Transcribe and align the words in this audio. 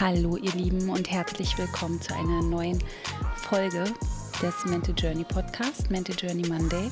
Hallo 0.00 0.36
ihr 0.36 0.52
Lieben 0.52 0.90
und 0.90 1.10
herzlich 1.10 1.58
willkommen 1.58 2.00
zu 2.00 2.14
einer 2.14 2.40
neuen 2.40 2.78
Folge 3.34 3.82
des 4.40 4.64
Mental 4.66 4.94
Journey 4.96 5.24
Podcast, 5.24 5.90
Mental 5.90 6.14
Journey 6.14 6.46
Monday. 6.46 6.88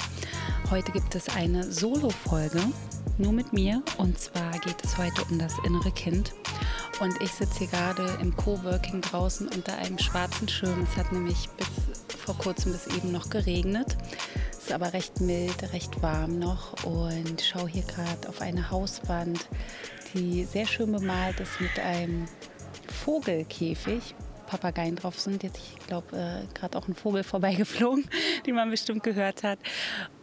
Heute 0.72 0.90
gibt 0.90 1.14
es 1.14 1.28
eine 1.28 1.70
Solo-Folge, 1.70 2.60
nur 3.18 3.32
mit 3.32 3.52
mir 3.52 3.80
und 3.98 4.18
zwar 4.18 4.50
geht 4.58 4.82
es 4.82 4.98
heute 4.98 5.22
um 5.30 5.38
das 5.38 5.54
innere 5.64 5.92
Kind. 5.92 6.34
Und 6.98 7.14
ich 7.22 7.30
sitze 7.30 7.60
hier 7.60 7.68
gerade 7.68 8.18
im 8.20 8.36
Coworking 8.36 9.02
draußen 9.02 9.46
unter 9.54 9.78
einem 9.78 10.00
schwarzen 10.00 10.48
Schirm. 10.48 10.84
Es 10.90 10.96
hat 10.96 11.12
nämlich 11.12 11.48
bis 11.50 11.68
vor 12.18 12.36
kurzem 12.38 12.72
bis 12.72 12.88
eben 12.88 13.12
noch 13.12 13.30
geregnet. 13.30 13.96
Es 14.50 14.64
ist 14.64 14.72
aber 14.72 14.92
recht 14.92 15.20
mild, 15.20 15.72
recht 15.72 16.02
warm 16.02 16.40
noch 16.40 16.82
und 16.82 17.40
schaue 17.40 17.68
hier 17.68 17.84
gerade 17.84 18.28
auf 18.28 18.40
eine 18.40 18.68
Hauswand, 18.68 19.46
die 20.12 20.42
sehr 20.42 20.66
schön 20.66 20.90
bemalt 20.90 21.38
ist 21.38 21.60
mit 21.60 21.78
einem 21.78 22.26
Vogelkäfig. 23.06 24.16
Papageien 24.48 24.96
drauf 24.96 25.20
sind. 25.20 25.44
Jetzt, 25.44 25.58
ich 25.58 25.86
glaube, 25.86 26.16
äh, 26.16 26.58
gerade 26.58 26.76
auch 26.76 26.88
ein 26.88 26.94
Vogel 26.94 27.22
vorbeigeflogen, 27.22 28.08
den 28.46 28.56
man 28.56 28.68
bestimmt 28.68 29.04
gehört 29.04 29.44
hat. 29.44 29.60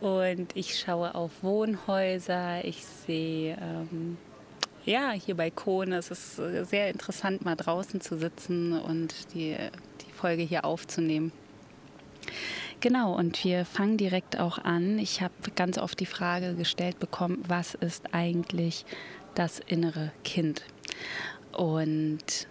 Und 0.02 0.54
ich 0.54 0.78
schaue 0.78 1.16
auf 1.16 1.32
Wohnhäuser. 1.42 2.66
Ich 2.66 2.86
sehe 2.86 3.58
ähm, 3.62 4.18
ja 4.84 5.12
hier 5.12 5.36
Balkone. 5.36 5.96
Es 5.96 6.12
ist 6.12 6.40
äh, 6.40 6.66
sehr 6.66 6.90
interessant, 6.90 7.46
mal 7.46 7.56
draußen 7.56 8.02
zu 8.02 8.18
sitzen 8.18 8.78
und 8.78 9.34
die, 9.34 9.56
die 10.06 10.12
Folge 10.12 10.44
hier 10.44 10.66
aufzunehmen. 10.66 11.32
Genau, 12.82 13.16
und 13.16 13.42
wir 13.46 13.64
fangen 13.64 13.96
direkt 13.96 14.38
auch 14.38 14.58
an. 14.58 15.00
Ich 15.00 15.22
habe 15.22 15.34
ganz 15.56 15.78
oft 15.78 16.02
die 16.02 16.06
Frage 16.06 16.54
gestellt 16.56 17.00
bekommen, 17.00 17.44
was 17.48 17.76
ist 17.76 18.14
eigentlich 18.14 18.86
das 19.36 19.60
innere 19.60 20.12
Kind? 20.26 20.64
Und 21.54 22.48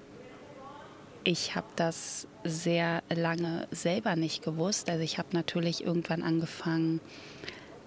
ich 1.24 1.54
habe 1.54 1.66
das 1.76 2.26
sehr 2.44 3.02
lange 3.14 3.68
selber 3.70 4.16
nicht 4.16 4.42
gewusst. 4.42 4.90
Also 4.90 5.02
ich 5.02 5.18
habe 5.18 5.28
natürlich 5.32 5.84
irgendwann 5.84 6.22
angefangen, 6.22 7.00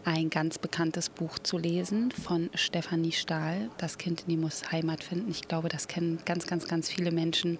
ein 0.06 0.30
ganz 0.30 0.60
bekanntes 0.60 1.10
Buch 1.10 1.40
zu 1.40 1.58
lesen 1.58 2.12
von 2.12 2.52
Stefanie 2.54 3.12
Stahl, 3.12 3.72
Das 3.80 3.98
Kind 3.98 4.22
in 4.22 4.28
die 4.28 4.38
muss 4.38 4.72
Heimat 4.72 5.04
finden. 5.04 5.32
Ich 5.32 5.48
glaube, 5.48 5.68
das 5.68 5.88
kennen 5.88 6.20
ganz, 6.26 6.46
ganz, 6.46 6.68
ganz 6.68 6.90
viele 6.90 7.12
Menschen, 7.12 7.58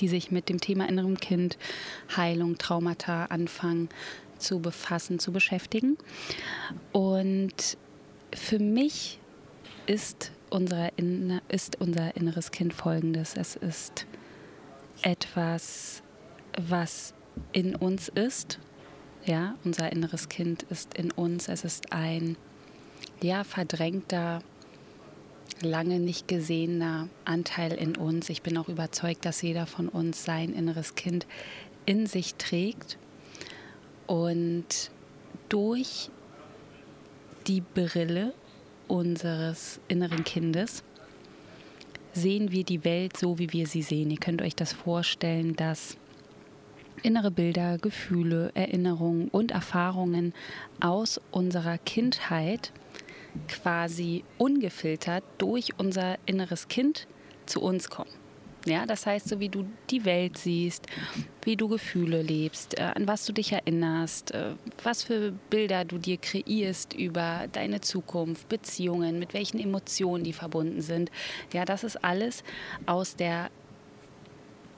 die 0.00 0.08
sich 0.08 0.32
mit 0.32 0.48
dem 0.48 0.60
Thema 0.60 0.88
innerem 0.88 1.16
Kind, 1.16 1.56
Heilung, 2.16 2.58
Traumata 2.58 3.26
anfangen 3.26 3.88
zu 4.36 4.58
befassen, 4.58 5.20
zu 5.20 5.30
beschäftigen. 5.30 5.96
Und 6.90 7.78
für 8.34 8.58
mich 8.58 9.20
ist, 9.86 10.32
unser, 10.50 10.90
ist 11.48 11.80
unser 11.80 12.16
inneres 12.16 12.50
Kind 12.50 12.74
folgendes. 12.74 13.36
Es 13.36 13.54
ist 13.54 14.06
etwas, 15.02 16.02
was 16.60 17.14
in 17.52 17.74
uns 17.74 18.08
ist. 18.08 18.58
Ja, 19.24 19.54
unser 19.64 19.90
inneres 19.90 20.28
Kind 20.28 20.64
ist 20.64 20.94
in 20.94 21.10
uns. 21.10 21.48
Es 21.48 21.64
ist 21.64 21.92
ein 21.92 22.36
ja, 23.22 23.44
verdrängter, 23.44 24.42
lange 25.60 25.98
nicht 25.98 26.28
gesehener 26.28 27.08
Anteil 27.24 27.72
in 27.72 27.96
uns. 27.96 28.28
Ich 28.28 28.42
bin 28.42 28.58
auch 28.58 28.68
überzeugt, 28.68 29.24
dass 29.24 29.42
jeder 29.42 29.66
von 29.66 29.88
uns 29.88 30.24
sein 30.24 30.52
inneres 30.52 30.94
Kind 30.94 31.26
in 31.86 32.06
sich 32.06 32.34
trägt 32.34 32.98
und 34.06 34.90
durch 35.48 36.10
die 37.46 37.60
Brille 37.60 38.34
unseres 38.88 39.80
inneren 39.88 40.24
Kindes 40.24 40.82
sehen 42.14 42.52
wir 42.52 42.64
die 42.64 42.84
Welt 42.84 43.16
so, 43.16 43.38
wie 43.38 43.52
wir 43.52 43.66
sie 43.66 43.82
sehen. 43.82 44.10
Ihr 44.10 44.18
könnt 44.18 44.40
euch 44.40 44.54
das 44.54 44.72
vorstellen, 44.72 45.56
dass 45.56 45.96
innere 47.02 47.30
Bilder, 47.30 47.76
Gefühle, 47.78 48.50
Erinnerungen 48.54 49.28
und 49.28 49.50
Erfahrungen 49.50 50.32
aus 50.80 51.20
unserer 51.30 51.76
Kindheit 51.78 52.72
quasi 53.48 54.24
ungefiltert 54.38 55.24
durch 55.38 55.70
unser 55.78 56.16
inneres 56.24 56.68
Kind 56.68 57.06
zu 57.46 57.60
uns 57.60 57.90
kommen. 57.90 58.23
Ja, 58.66 58.86
das 58.86 59.04
heißt, 59.04 59.28
so 59.28 59.40
wie 59.40 59.50
du 59.50 59.66
die 59.90 60.06
Welt 60.06 60.38
siehst, 60.38 60.86
wie 61.42 61.54
du 61.56 61.68
Gefühle 61.68 62.22
lebst, 62.22 62.78
äh, 62.78 62.92
an 62.94 63.06
was 63.06 63.26
du 63.26 63.32
dich 63.34 63.52
erinnerst, 63.52 64.30
äh, 64.30 64.52
was 64.82 65.02
für 65.02 65.32
Bilder 65.50 65.84
du 65.84 65.98
dir 65.98 66.16
kreierst 66.16 66.94
über 66.94 67.46
deine 67.52 67.82
Zukunft, 67.82 68.48
Beziehungen, 68.48 69.18
mit 69.18 69.34
welchen 69.34 69.58
Emotionen 69.58 70.24
die 70.24 70.32
verbunden 70.32 70.80
sind. 70.80 71.10
Ja, 71.52 71.66
das 71.66 71.84
ist 71.84 72.02
alles 72.02 72.42
aus 72.86 73.16
der 73.16 73.50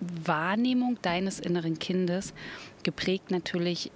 Wahrnehmung 0.00 0.98
deines 1.03 1.38
inneren 1.38 1.78
Kindes, 1.78 2.34
geprägt 2.82 3.30
natürlich 3.30 3.92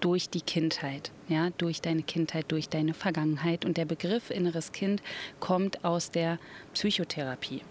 durch 0.00 0.28
die 0.28 0.40
Kindheit, 0.40 1.12
ja, 1.28 1.50
durch 1.56 1.80
deine 1.80 2.02
Kindheit, 2.02 2.46
durch 2.48 2.68
deine 2.68 2.94
Vergangenheit. 2.94 3.64
Und 3.64 3.76
der 3.76 3.84
Begriff 3.84 4.30
inneres 4.30 4.72
Kind 4.72 5.02
kommt 5.40 5.84
aus 5.84 6.10
der 6.10 6.38
Psychotherapie. 6.74 7.62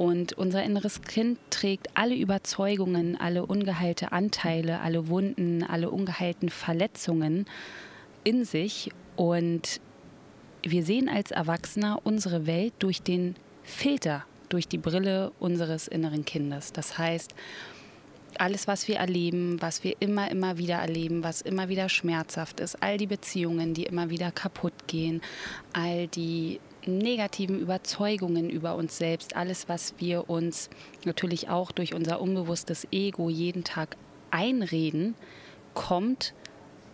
Und 0.00 0.32
unser 0.32 0.64
inneres 0.64 1.02
Kind 1.02 1.38
trägt 1.50 1.88
alle 1.92 2.16
Überzeugungen, 2.16 3.20
alle 3.20 3.44
ungeheilte 3.44 4.12
Anteile, 4.12 4.80
alle 4.80 5.08
Wunden, 5.08 5.62
alle 5.62 5.90
ungeheilten 5.90 6.48
Verletzungen 6.48 7.44
in 8.24 8.46
sich. 8.46 8.92
Und 9.16 9.78
wir 10.62 10.84
sehen 10.84 11.10
als 11.10 11.32
Erwachsener 11.32 12.00
unsere 12.02 12.46
Welt 12.46 12.72
durch 12.78 13.02
den 13.02 13.34
Filter, 13.62 14.24
durch 14.48 14.66
die 14.66 14.78
Brille 14.78 15.32
unseres 15.38 15.86
inneren 15.86 16.24
Kindes. 16.24 16.72
Das 16.72 16.96
heißt, 16.96 17.34
alles, 18.38 18.66
was 18.66 18.88
wir 18.88 18.96
erleben, 18.96 19.60
was 19.60 19.84
wir 19.84 19.96
immer, 20.00 20.30
immer 20.30 20.56
wieder 20.56 20.76
erleben, 20.76 21.22
was 21.22 21.42
immer 21.42 21.68
wieder 21.68 21.90
schmerzhaft 21.90 22.60
ist, 22.60 22.82
all 22.82 22.96
die 22.96 23.06
Beziehungen, 23.06 23.74
die 23.74 23.84
immer 23.84 24.08
wieder 24.08 24.30
kaputt 24.30 24.86
gehen, 24.86 25.20
all 25.74 26.06
die 26.06 26.58
negativen 26.86 27.58
Überzeugungen 27.58 28.50
über 28.50 28.76
uns 28.76 28.96
selbst, 28.96 29.36
alles, 29.36 29.68
was 29.68 29.94
wir 29.98 30.30
uns 30.30 30.70
natürlich 31.04 31.48
auch 31.48 31.72
durch 31.72 31.94
unser 31.94 32.20
unbewusstes 32.20 32.86
Ego 32.90 33.28
jeden 33.28 33.64
Tag 33.64 33.96
einreden, 34.30 35.14
kommt 35.74 36.34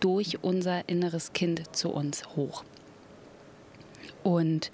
durch 0.01 0.43
unser 0.43 0.89
inneres 0.89 1.33
Kind 1.33 1.75
zu 1.75 1.91
uns 1.91 2.37
hoch. 2.37 2.65
Und 4.23 4.71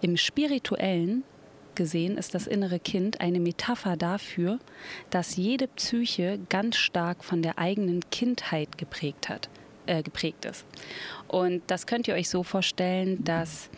im 0.00 0.16
spirituellen 0.16 1.24
gesehen 1.74 2.16
ist 2.16 2.34
das 2.34 2.46
innere 2.46 2.78
Kind 2.78 3.20
eine 3.20 3.40
Metapher 3.40 3.96
dafür, 3.96 4.58
dass 5.10 5.36
jede 5.36 5.66
Psyche 5.68 6.38
ganz 6.48 6.76
stark 6.76 7.24
von 7.24 7.42
der 7.42 7.58
eigenen 7.58 8.00
Kindheit 8.10 8.78
geprägt 8.78 9.28
hat 9.28 9.48
äh, 9.86 10.02
geprägt 10.02 10.44
ist. 10.44 10.64
Und 11.28 11.62
das 11.66 11.86
könnt 11.86 12.08
ihr 12.08 12.14
euch 12.14 12.28
so 12.28 12.42
vorstellen, 12.42 13.22
dass 13.24 13.68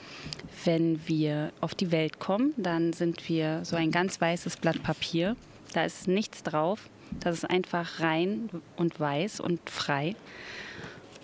wenn 0.65 1.07
wir 1.07 1.53
auf 1.61 1.75
die 1.75 1.93
Welt 1.93 2.19
kommen, 2.19 2.55
dann 2.57 2.93
sind 2.93 3.29
wir 3.29 3.65
so 3.65 3.77
ein 3.77 3.91
ganz 3.91 4.21
weißes 4.21 4.57
Blatt 4.57 4.83
Papier. 4.83 5.37
Da 5.73 5.85
ist 5.85 6.09
nichts 6.09 6.43
drauf. 6.43 6.89
Das 7.21 7.39
ist 7.39 7.45
einfach 7.45 8.01
rein 8.01 8.51
und 8.77 8.99
weiß 8.99 9.41
und 9.41 9.71
frei. 9.71 10.17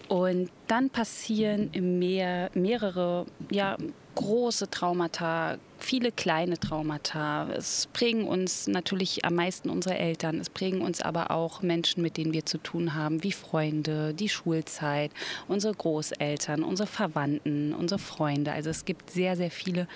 Und 0.09 0.51
dann 0.67 0.91
passieren 0.91 1.71
mehr, 1.99 2.51
mehrere 2.55 3.27
ja, 3.51 3.77
große 4.15 4.69
Traumata, 4.71 5.59
viele 5.83 6.13
kleine 6.13 6.59
Traumata. 6.59 7.49
Es 7.53 7.89
prägen 7.93 8.25
uns 8.27 8.67
natürlich 8.67 9.25
am 9.25 9.35
meisten 9.35 9.71
unsere 9.71 9.99
Eltern. 9.99 10.39
Es 10.41 10.51
prägen 10.51 10.81
uns 10.81 11.01
aber 11.01 11.31
auch 11.31 11.63
Menschen, 11.63 12.03
mit 12.03 12.17
denen 12.17 12.33
wir 12.33 12.47
zu 12.47 12.59
tun 12.59 12.95
haben, 12.95 13.23
wie 13.23 13.33
Freunde, 13.33 14.15
die 14.15 14.29
Schulzeit, 14.29 15.11
unsere 15.49 15.75
Großeltern, 15.75 16.63
unsere 16.63 16.87
Verwandten, 16.87 17.75
unsere 17.75 17.99
Freunde. 17.99 18.53
Also 18.53 18.71
es 18.71 18.85
gibt 18.85 19.11
sehr, 19.11 19.37
sehr 19.37 19.51
viele 19.51 19.89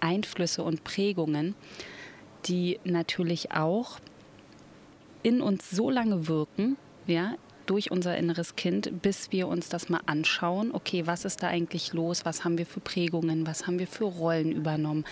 Einflüsse 0.00 0.62
und 0.62 0.84
Prägungen, 0.84 1.54
die 2.46 2.78
natürlich 2.84 3.52
auch 3.52 3.98
in 5.22 5.40
uns 5.40 5.70
so 5.70 5.90
lange 5.90 6.28
wirken, 6.28 6.76
ja, 7.06 7.34
durch 7.66 7.90
unser 7.90 8.16
inneres 8.16 8.56
Kind, 8.56 9.02
bis 9.02 9.32
wir 9.32 9.48
uns 9.48 9.68
das 9.68 9.88
mal 9.88 10.00
anschauen. 10.06 10.70
Okay, 10.72 11.06
was 11.06 11.24
ist 11.24 11.42
da 11.42 11.48
eigentlich 11.48 11.92
los? 11.92 12.24
Was 12.24 12.44
haben 12.44 12.58
wir 12.58 12.66
für 12.66 12.80
Prägungen? 12.80 13.46
Was 13.46 13.66
haben 13.66 13.78
wir 13.78 13.86
für 13.86 14.04
Rollen 14.04 14.52
übernommen? 14.52 15.04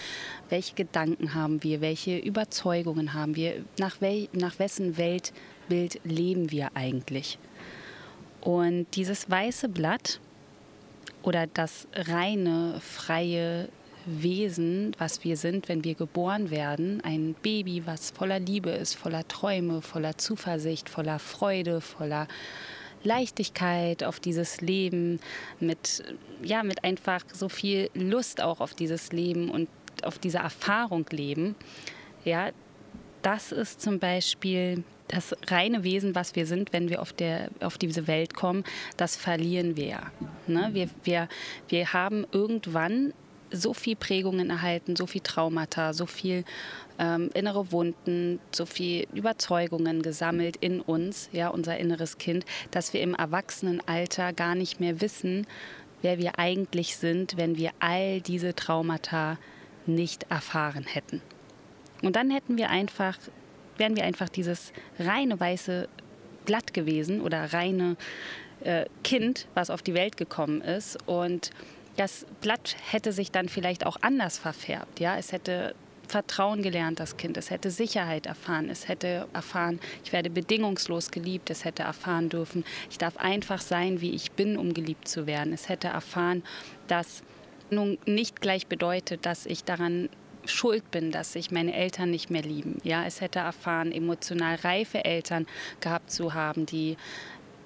Welche 0.48 0.74
Gedanken 0.74 1.34
haben 1.34 1.62
wir? 1.62 1.80
Welche 1.80 2.18
Überzeugungen 2.18 3.14
haben 3.14 3.36
wir? 3.36 3.64
Nach, 3.78 4.00
wel 4.00 4.28
nach 4.32 4.58
wessen 4.58 4.96
Weltbild 4.96 6.00
leben 6.04 6.50
wir 6.50 6.70
eigentlich? 6.74 7.38
Und 8.40 8.86
dieses 8.96 9.30
weiße 9.30 9.68
Blatt 9.68 10.20
oder 11.22 11.46
das 11.46 11.86
reine, 11.94 12.80
freie 12.80 13.68
Wesen, 14.06 14.94
was 14.98 15.24
wir 15.24 15.36
sind, 15.36 15.68
wenn 15.68 15.84
wir 15.84 15.94
geboren 15.94 16.50
werden. 16.50 17.00
Ein 17.02 17.34
Baby, 17.42 17.82
was 17.86 18.10
voller 18.10 18.38
Liebe 18.38 18.70
ist, 18.70 18.94
voller 18.94 19.26
Träume, 19.28 19.82
voller 19.82 20.18
Zuversicht, 20.18 20.88
voller 20.88 21.18
Freude, 21.18 21.80
voller 21.80 22.28
Leichtigkeit 23.04 24.04
auf 24.04 24.20
dieses 24.20 24.60
Leben, 24.60 25.20
mit, 25.60 26.04
ja, 26.42 26.62
mit 26.62 26.84
einfach 26.84 27.22
so 27.32 27.48
viel 27.48 27.90
Lust 27.94 28.40
auch 28.40 28.60
auf 28.60 28.74
dieses 28.74 29.12
Leben 29.12 29.50
und 29.50 29.68
auf 30.02 30.18
diese 30.18 30.38
Erfahrung 30.38 31.06
leben. 31.10 31.56
Ja, 32.24 32.50
das 33.22 33.52
ist 33.52 33.80
zum 33.80 33.98
Beispiel 33.98 34.84
das 35.08 35.36
reine 35.48 35.84
Wesen, 35.84 36.14
was 36.14 36.34
wir 36.36 36.46
sind, 36.46 36.72
wenn 36.72 36.88
wir 36.88 37.02
auf, 37.02 37.12
der, 37.12 37.50
auf 37.60 37.76
diese 37.76 38.06
Welt 38.06 38.34
kommen, 38.34 38.64
das 38.96 39.14
verlieren 39.16 39.76
wir. 39.76 40.00
Ne? 40.46 40.70
Wir, 40.72 40.88
wir, 41.04 41.28
wir 41.68 41.92
haben 41.92 42.26
irgendwann 42.32 43.12
so 43.52 43.74
viel 43.74 43.96
Prägungen 43.96 44.50
erhalten, 44.50 44.96
so 44.96 45.06
viel 45.06 45.20
Traumata, 45.20 45.92
so 45.92 46.06
viel 46.06 46.44
ähm, 46.98 47.30
innere 47.34 47.72
Wunden, 47.72 48.40
so 48.52 48.66
viel 48.66 49.06
Überzeugungen 49.14 50.02
gesammelt 50.02 50.56
in 50.56 50.80
uns, 50.80 51.28
ja, 51.32 51.48
unser 51.48 51.78
inneres 51.78 52.18
Kind, 52.18 52.44
dass 52.70 52.92
wir 52.92 53.00
im 53.00 53.14
Erwachsenenalter 53.14 54.32
gar 54.32 54.54
nicht 54.54 54.80
mehr 54.80 55.00
wissen, 55.00 55.46
wer 56.02 56.18
wir 56.18 56.38
eigentlich 56.38 56.96
sind, 56.96 57.36
wenn 57.36 57.56
wir 57.56 57.70
all 57.78 58.20
diese 58.20 58.54
Traumata 58.54 59.38
nicht 59.86 60.24
erfahren 60.30 60.84
hätten. 60.84 61.20
Und 62.02 62.16
dann 62.16 62.30
hätten 62.30 62.56
wir 62.56 62.70
einfach 62.70 63.18
wären 63.76 63.96
wir 63.96 64.04
einfach 64.04 64.28
dieses 64.28 64.72
reine 64.98 65.38
weiße 65.38 65.88
Blatt 66.44 66.74
gewesen 66.74 67.20
oder 67.20 67.52
reine 67.52 67.96
äh, 68.60 68.86
Kind, 69.04 69.46
was 69.54 69.70
auf 69.70 69.82
die 69.82 69.94
Welt 69.94 70.16
gekommen 70.16 70.60
ist. 70.60 70.98
Und 71.06 71.50
das 71.96 72.26
Blatt 72.40 72.76
hätte 72.90 73.12
sich 73.12 73.30
dann 73.30 73.48
vielleicht 73.48 73.86
auch 73.86 73.96
anders 74.00 74.38
verfärbt. 74.38 75.00
Ja? 75.00 75.16
Es 75.16 75.32
hätte 75.32 75.74
Vertrauen 76.08 76.62
gelernt, 76.62 77.00
das 77.00 77.16
Kind. 77.16 77.36
Es 77.36 77.50
hätte 77.50 77.70
Sicherheit 77.70 78.26
erfahren. 78.26 78.68
Es 78.68 78.86
hätte 78.86 79.26
erfahren, 79.32 79.80
ich 80.04 80.12
werde 80.12 80.30
bedingungslos 80.30 81.10
geliebt. 81.10 81.50
Es 81.50 81.64
hätte 81.64 81.84
erfahren 81.84 82.28
dürfen, 82.28 82.64
ich 82.90 82.98
darf 82.98 83.16
einfach 83.16 83.60
sein, 83.60 84.00
wie 84.00 84.10
ich 84.10 84.32
bin, 84.32 84.56
um 84.56 84.74
geliebt 84.74 85.08
zu 85.08 85.26
werden. 85.26 85.52
Es 85.52 85.68
hätte 85.68 85.88
erfahren, 85.88 86.42
dass 86.86 87.22
nun 87.70 87.98
nicht 88.04 88.40
gleich 88.40 88.66
bedeutet, 88.66 89.24
dass 89.24 89.46
ich 89.46 89.64
daran 89.64 90.10
schuld 90.44 90.90
bin, 90.90 91.12
dass 91.12 91.32
sich 91.32 91.50
meine 91.50 91.72
Eltern 91.72 92.10
nicht 92.10 92.30
mehr 92.30 92.42
lieben. 92.42 92.80
Ja, 92.84 93.04
es 93.04 93.20
hätte 93.20 93.38
erfahren, 93.38 93.92
emotional 93.92 94.56
reife 94.56 95.04
Eltern 95.04 95.46
gehabt 95.80 96.10
zu 96.10 96.34
haben, 96.34 96.66
die 96.66 96.96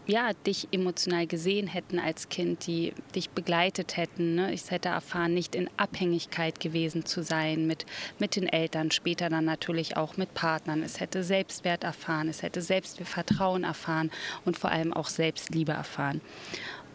ja, 0.06 0.32
dich 0.46 0.68
emotional 0.70 1.26
gesehen 1.26 1.66
hätten 1.66 1.98
als 1.98 2.28
Kind, 2.28 2.66
die 2.66 2.94
dich 3.14 3.30
begleitet 3.30 3.96
hätten. 3.96 4.36
Ne? 4.36 4.52
Ich 4.52 4.70
hätte 4.70 4.88
erfahren, 4.88 5.34
nicht 5.34 5.54
in 5.54 5.68
Abhängigkeit 5.76 6.60
gewesen 6.60 7.04
zu 7.04 7.22
sein 7.22 7.66
mit, 7.66 7.86
mit 8.18 8.36
den 8.36 8.46
Eltern, 8.46 8.90
später 8.90 9.28
dann 9.28 9.44
natürlich 9.44 9.96
auch 9.96 10.16
mit 10.16 10.32
Partnern. 10.34 10.82
Es 10.82 11.00
hätte 11.00 11.24
Selbstwert 11.24 11.82
erfahren, 11.82 12.28
es 12.28 12.42
hätte 12.42 12.62
Selbstvertrauen 12.62 13.64
erfahren 13.64 14.10
und 14.44 14.56
vor 14.56 14.70
allem 14.70 14.92
auch 14.92 15.08
Selbstliebe 15.08 15.72
erfahren. 15.72 16.20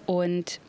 Und 0.05 0.61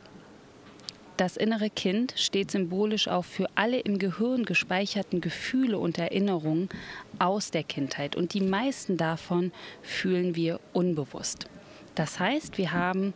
das 1.15 1.37
innere 1.37 1.69
Kind 1.69 2.15
steht 2.17 2.51
symbolisch 2.51 3.07
auch 3.07 3.23
für 3.23 3.45
alle 3.55 3.79
im 3.79 3.99
Gehirn 3.99 4.45
gespeicherten 4.45 5.21
Gefühle 5.21 5.77
und 5.77 5.97
Erinnerungen 5.97 6.69
aus 7.19 7.51
der 7.51 7.63
Kindheit. 7.63 8.15
Und 8.15 8.33
die 8.33 8.41
meisten 8.41 8.97
davon 8.97 9.51
fühlen 9.83 10.35
wir 10.35 10.59
unbewusst. 10.73 11.47
Das 11.95 12.19
heißt, 12.19 12.57
wir 12.57 12.71
haben 12.71 13.13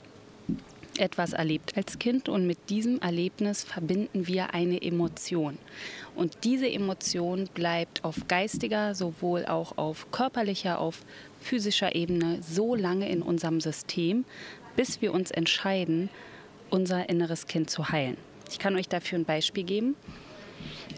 etwas 1.00 1.34
erlebt 1.34 1.78
als 1.78 2.00
Kind 2.00 2.28
und 2.30 2.48
mit 2.48 2.70
diesem 2.70 3.00
Erlebnis 3.00 3.64
verbinden 3.64 4.28
wir 4.28 4.54
eine 4.54 4.82
Emotion. 4.82 5.58
Und 6.16 6.44
diese 6.44 6.70
Emotion 6.70 7.50
bleibt 7.54 8.04
auf 8.04 8.28
geistiger, 8.28 8.96
sowohl 8.96 9.46
auch 9.46 9.78
auf 9.78 10.12
körperlicher, 10.12 10.80
auf 10.80 11.02
physischer 11.40 11.96
Ebene 11.96 12.40
so 12.42 12.76
lange 12.76 13.10
in 13.10 13.22
unserem 13.22 13.62
System, 13.62 14.26
bis 14.76 15.02
wir 15.02 15.14
uns 15.14 15.32
entscheiden, 15.32 16.10
unser 16.70 17.10
inneres 17.10 17.48
Kind 17.48 17.70
zu 17.70 17.90
heilen. 17.90 18.18
Ich 18.50 18.60
kann 18.60 18.76
euch 18.76 18.90
dafür 18.90 19.20
ein 19.20 19.26
Beispiel 19.26 19.64
geben. 19.64 19.96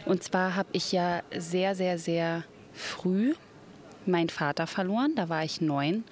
Und 0.06 0.24
zwar 0.24 0.56
habe 0.56 0.70
ich 0.72 0.92
ja 0.92 1.22
sehr, 1.36 1.76
sehr, 1.76 1.98
sehr 1.98 2.44
früh 2.74 3.34
meinen 4.06 4.30
Vater 4.30 4.68
verloren. 4.68 5.14
Da 5.16 5.30
war 5.30 5.44
ich 5.44 5.62
neun 5.62 6.04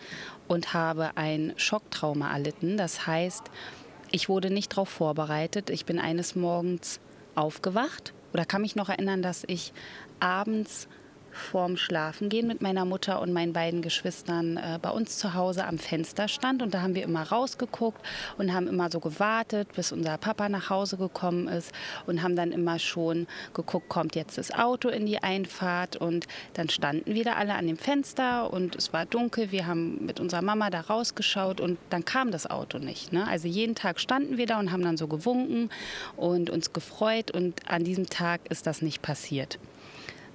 und 0.47 0.73
habe 0.73 1.11
ein 1.15 1.53
Schocktrauma 1.57 2.31
erlitten. 2.31 2.77
Das 2.77 3.07
heißt, 3.07 3.44
ich 4.11 4.29
wurde 4.29 4.49
nicht 4.49 4.71
darauf 4.71 4.89
vorbereitet. 4.89 5.69
Ich 5.69 5.85
bin 5.85 5.99
eines 5.99 6.35
Morgens 6.35 6.99
aufgewacht 7.35 8.13
oder 8.33 8.45
kann 8.45 8.61
mich 8.61 8.75
noch 8.75 8.89
erinnern, 8.89 9.21
dass 9.21 9.44
ich 9.47 9.73
abends 10.19 10.88
vorm 11.38 11.78
Schlafengehen 11.78 12.48
mit 12.48 12.62
meiner 12.62 12.86
Mutter 12.86 13.22
und 13.22 13.31
meinen 13.31 13.54
beiden 13.54 13.81
Geschwistern 13.81 14.57
äh, 14.57 14.80
bei 14.81 14.89
uns 14.89 15.18
zu 15.18 15.34
Hause 15.34 15.66
am 15.66 15.78
Fenster 15.78 16.28
stand. 16.28 16.62
Und 16.62 16.74
da 16.74 16.81
haben 16.81 16.95
wir 16.95 17.04
immer 17.04 17.24
rausgeguckt 17.24 18.01
und 18.38 18.54
haben 18.54 18.68
immer 18.68 18.92
so 18.92 19.00
gewartet, 19.00 19.69
bis 19.75 19.92
unser 19.92 20.18
Papa 20.18 20.50
nach 20.50 20.69
Hause 20.69 20.98
gekommen 20.98 21.48
ist 21.48 21.72
und 22.06 22.24
haben 22.24 22.36
dann 22.36 22.51
immer 22.51 22.80
schon 22.80 23.28
geguckt, 23.54 23.89
kommt 23.89 24.16
jetzt 24.16 24.38
das 24.38 24.51
Auto 24.51 24.89
in 24.89 25.06
die 25.06 25.24
Einfahrt. 25.24 25.95
Und 25.95 26.28
dann 26.54 26.69
standen 26.69 27.13
wir 27.13 27.24
da 27.24 27.34
alle 27.34 27.56
an 27.56 27.68
dem 27.68 27.78
Fenster 27.78 28.51
und 28.51 28.75
es 28.75 28.94
war 28.94 29.06
dunkel. 29.06 29.51
Wir 29.51 29.68
haben 29.68 30.06
mit 30.06 30.19
unserer 30.19 30.42
Mama 30.42 30.69
da 30.69 30.81
rausgeschaut 30.81 31.62
und 31.62 31.78
dann 31.89 32.06
kam 32.06 32.31
das 32.31 32.50
Auto 32.50 32.80
nicht. 32.80 33.13
Ne? 33.13 33.28
Also 33.28 33.48
jeden 33.48 33.75
Tag 33.75 34.00
standen 34.00 34.38
wir 34.38 34.45
da 34.45 34.60
und 34.60 34.72
haben 34.72 34.84
dann 34.84 34.98
so 34.98 35.07
gewunken 35.07 35.69
und 36.16 36.50
uns 36.50 36.74
gefreut. 36.74 37.31
Und 37.31 37.69
an 37.69 37.84
diesem 37.84 38.07
Tag 38.10 38.42
ist 38.50 38.68
das 38.68 38.81
nicht 38.81 39.01
passiert. 39.01 39.60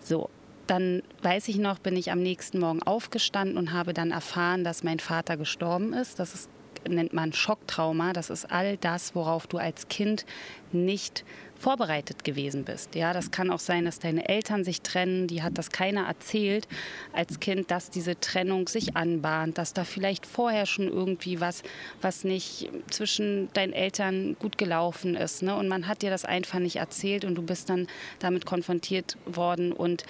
So, 0.03 0.31
dann 0.67 1.03
weiß 1.23 1.49
ich 1.49 1.59
noch, 1.59 1.79
bin 1.79 1.97
ich 1.97 2.11
am 2.11 2.23
nächsten 2.23 2.59
Morgen 2.59 2.83
aufgestanden 2.83 3.57
und 3.57 3.73
habe 3.73 3.93
dann 3.93 4.11
erfahren, 4.11 4.65
dass 4.65 4.85
mein 4.85 5.01
Vater 5.01 5.37
gestorben 5.37 5.93
ist. 5.93 6.19
Das 6.19 6.35
ist, 6.35 6.51
nennt 6.89 7.13
man 7.13 7.33
Schocktrauma. 7.33 8.13
Das 8.13 8.31
ist 8.31 8.51
all 8.51 8.77
das, 8.77 9.15
worauf 9.15 9.47
du 9.47 9.59
als 9.59 9.89
Kind 9.89 10.25
nicht 10.73 11.25
vorbereitet 11.63 12.25
gewesen 12.25 12.65
bist. 12.65 12.97
Ja, 12.97 13.13
das 13.13 13.31
kann 13.31 13.51
auch 13.51 13.61
sein, 13.61 13.85
dass 13.85 14.01
deine 14.01 14.29
Eltern 14.29 14.65
sich 14.65 14.83
trennen. 14.83 15.29
Die 15.29 15.43
hat 15.43 15.57
das 15.57 15.71
keiner 15.71 16.07
erzählt 16.07 16.67
als 17.13 17.39
Kind, 17.39 17.71
dass 17.71 17.89
diese 17.89 18.19
Trennung 18.19 18.69
sich 18.69 18.97
anbahnt, 18.97 19.59
dass 19.59 19.73
da 19.73 19.85
vielleicht 19.85 20.27
vorher 20.27 20.67
schon 20.67 20.89
irgendwie 20.89 21.41
was, 21.41 21.63
was 22.01 22.25
nicht 22.25 22.69
zwischen 22.91 23.49
deinen 23.53 23.73
Eltern 23.73 24.37
gut 24.41 24.59
gelaufen 24.59 25.15
ist. 25.15 25.43
Ne? 25.43 25.55
Und 25.55 25.69
man 25.69 25.87
hat 25.87 26.03
dir 26.03 26.11
das 26.11 26.25
einfach 26.25 26.59
nicht 26.59 26.77
erzählt 26.77 27.25
und 27.25 27.37
du 27.37 27.43
bist 27.43 27.71
dann 27.71 27.87
damit 28.19 28.45
konfrontiert 28.45 29.17
worden 29.27 29.73
und 29.73 30.05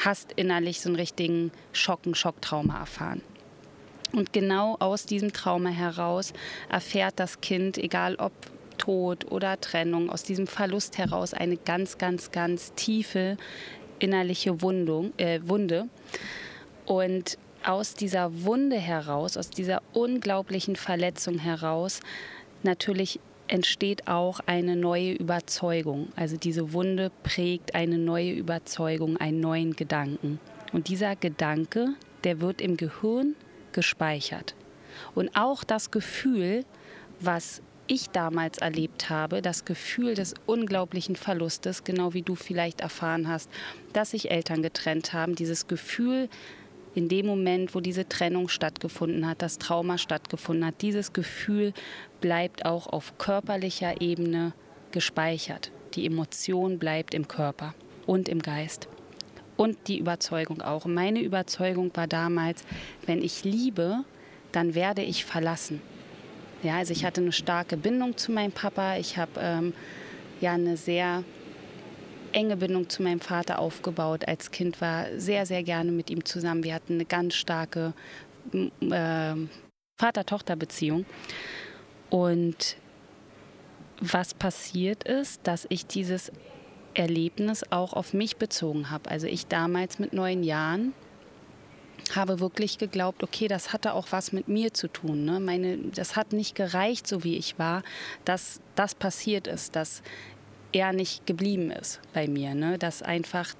hast 0.00 0.32
innerlich 0.32 0.80
so 0.80 0.88
einen 0.88 0.96
richtigen 0.96 1.52
Schocken, 1.72 2.14
Schocktrauma 2.14 2.80
erfahren. 2.80 3.22
Und 4.12 4.32
genau 4.32 4.76
aus 4.80 5.06
diesem 5.06 5.32
Trauma 5.32 5.70
heraus 5.70 6.32
erfährt 6.68 7.14
das 7.16 7.40
Kind, 7.40 7.78
egal 7.78 8.16
ob 8.16 8.32
Tod 8.76 9.30
oder 9.30 9.60
Trennung, 9.60 10.10
aus 10.10 10.22
diesem 10.22 10.46
Verlust 10.46 10.98
heraus 10.98 11.34
eine 11.34 11.56
ganz, 11.56 11.98
ganz, 11.98 12.32
ganz 12.32 12.72
tiefe 12.74 13.36
innerliche 13.98 14.62
Wundung, 14.62 15.12
äh, 15.18 15.40
Wunde. 15.44 15.88
Und 16.86 17.38
aus 17.64 17.94
dieser 17.94 18.44
Wunde 18.44 18.76
heraus, 18.76 19.36
aus 19.36 19.50
dieser 19.50 19.82
unglaublichen 19.92 20.76
Verletzung 20.76 21.38
heraus, 21.38 22.00
natürlich 22.62 23.20
entsteht 23.50 24.06
auch 24.06 24.40
eine 24.46 24.76
neue 24.76 25.12
Überzeugung. 25.12 26.08
Also 26.16 26.36
diese 26.36 26.72
Wunde 26.72 27.10
prägt 27.22 27.74
eine 27.74 27.98
neue 27.98 28.32
Überzeugung, 28.32 29.16
einen 29.16 29.40
neuen 29.40 29.74
Gedanken. 29.74 30.38
Und 30.72 30.88
dieser 30.88 31.16
Gedanke, 31.16 31.94
der 32.24 32.40
wird 32.40 32.60
im 32.60 32.76
Gehirn 32.76 33.34
gespeichert. 33.72 34.54
Und 35.14 35.30
auch 35.34 35.64
das 35.64 35.90
Gefühl, 35.90 36.64
was 37.18 37.62
ich 37.86 38.10
damals 38.10 38.58
erlebt 38.58 39.10
habe, 39.10 39.42
das 39.42 39.64
Gefühl 39.64 40.14
des 40.14 40.34
unglaublichen 40.46 41.16
Verlustes, 41.16 41.82
genau 41.82 42.14
wie 42.14 42.22
du 42.22 42.36
vielleicht 42.36 42.80
erfahren 42.80 43.26
hast, 43.26 43.50
dass 43.92 44.12
sich 44.12 44.30
Eltern 44.30 44.62
getrennt 44.62 45.12
haben, 45.12 45.34
dieses 45.34 45.66
Gefühl, 45.66 46.28
in 46.94 47.08
dem 47.08 47.26
Moment, 47.26 47.74
wo 47.74 47.80
diese 47.80 48.08
Trennung 48.08 48.48
stattgefunden 48.48 49.28
hat, 49.28 49.42
das 49.42 49.58
Trauma 49.58 49.98
stattgefunden 49.98 50.66
hat, 50.66 50.82
dieses 50.82 51.12
Gefühl 51.12 51.72
bleibt 52.20 52.64
auch 52.64 52.86
auf 52.88 53.16
körperlicher 53.18 54.00
Ebene 54.00 54.52
gespeichert. 54.90 55.70
Die 55.94 56.06
Emotion 56.06 56.78
bleibt 56.78 57.14
im 57.14 57.28
Körper 57.28 57.74
und 58.06 58.28
im 58.28 58.40
Geist. 58.40 58.88
Und 59.56 59.76
die 59.88 59.98
Überzeugung 59.98 60.62
auch. 60.62 60.86
Meine 60.86 61.20
Überzeugung 61.20 61.90
war 61.94 62.06
damals, 62.06 62.64
wenn 63.06 63.22
ich 63.22 63.44
liebe, 63.44 64.04
dann 64.52 64.74
werde 64.74 65.02
ich 65.02 65.24
verlassen. 65.24 65.82
Ja, 66.62 66.76
also 66.76 66.92
ich 66.92 67.04
hatte 67.04 67.20
eine 67.20 67.32
starke 67.32 67.76
Bindung 67.76 68.16
zu 68.16 68.32
meinem 68.32 68.52
Papa. 68.52 68.96
Ich 68.96 69.16
habe 69.16 69.32
ähm, 69.40 69.74
ja 70.40 70.52
eine 70.52 70.76
sehr 70.76 71.24
enge 72.32 72.56
Bindung 72.56 72.88
zu 72.88 73.02
meinem 73.02 73.20
Vater 73.20 73.58
aufgebaut. 73.58 74.26
Als 74.26 74.50
Kind 74.50 74.80
war 74.80 75.06
sehr, 75.16 75.46
sehr 75.46 75.62
gerne 75.62 75.92
mit 75.92 76.10
ihm 76.10 76.24
zusammen. 76.24 76.64
Wir 76.64 76.74
hatten 76.74 76.94
eine 76.94 77.04
ganz 77.04 77.34
starke 77.34 77.92
äh, 78.52 79.34
Vater-Tochter-Beziehung. 79.98 81.06
Und 82.08 82.76
was 84.00 84.34
passiert 84.34 85.04
ist, 85.04 85.40
dass 85.44 85.66
ich 85.68 85.86
dieses 85.86 86.32
Erlebnis 86.94 87.64
auch 87.70 87.92
auf 87.92 88.14
mich 88.14 88.36
bezogen 88.36 88.90
habe. 88.90 89.10
Also 89.10 89.26
ich 89.26 89.46
damals 89.46 89.98
mit 89.98 90.12
neun 90.12 90.42
Jahren 90.42 90.92
habe 92.16 92.40
wirklich 92.40 92.78
geglaubt, 92.78 93.22
okay, 93.22 93.46
das 93.46 93.72
hatte 93.72 93.92
auch 93.94 94.08
was 94.10 94.32
mit 94.32 94.48
mir 94.48 94.74
zu 94.74 94.88
tun. 94.88 95.24
Ne? 95.24 95.38
Meine, 95.38 95.78
das 95.78 96.16
hat 96.16 96.32
nicht 96.32 96.54
gereicht, 96.54 97.06
so 97.06 97.22
wie 97.22 97.36
ich 97.36 97.58
war, 97.58 97.82
dass 98.24 98.60
das 98.74 98.94
passiert 98.94 99.46
ist, 99.46 99.76
dass 99.76 100.02
er 100.72 100.92
nicht 100.92 101.26
geblieben 101.26 101.70
ist 101.70 102.00
bei 102.12 102.28
mir. 102.28 102.54
Ne? 102.54 102.78
Dass 102.78 103.02
einfach 103.02 103.54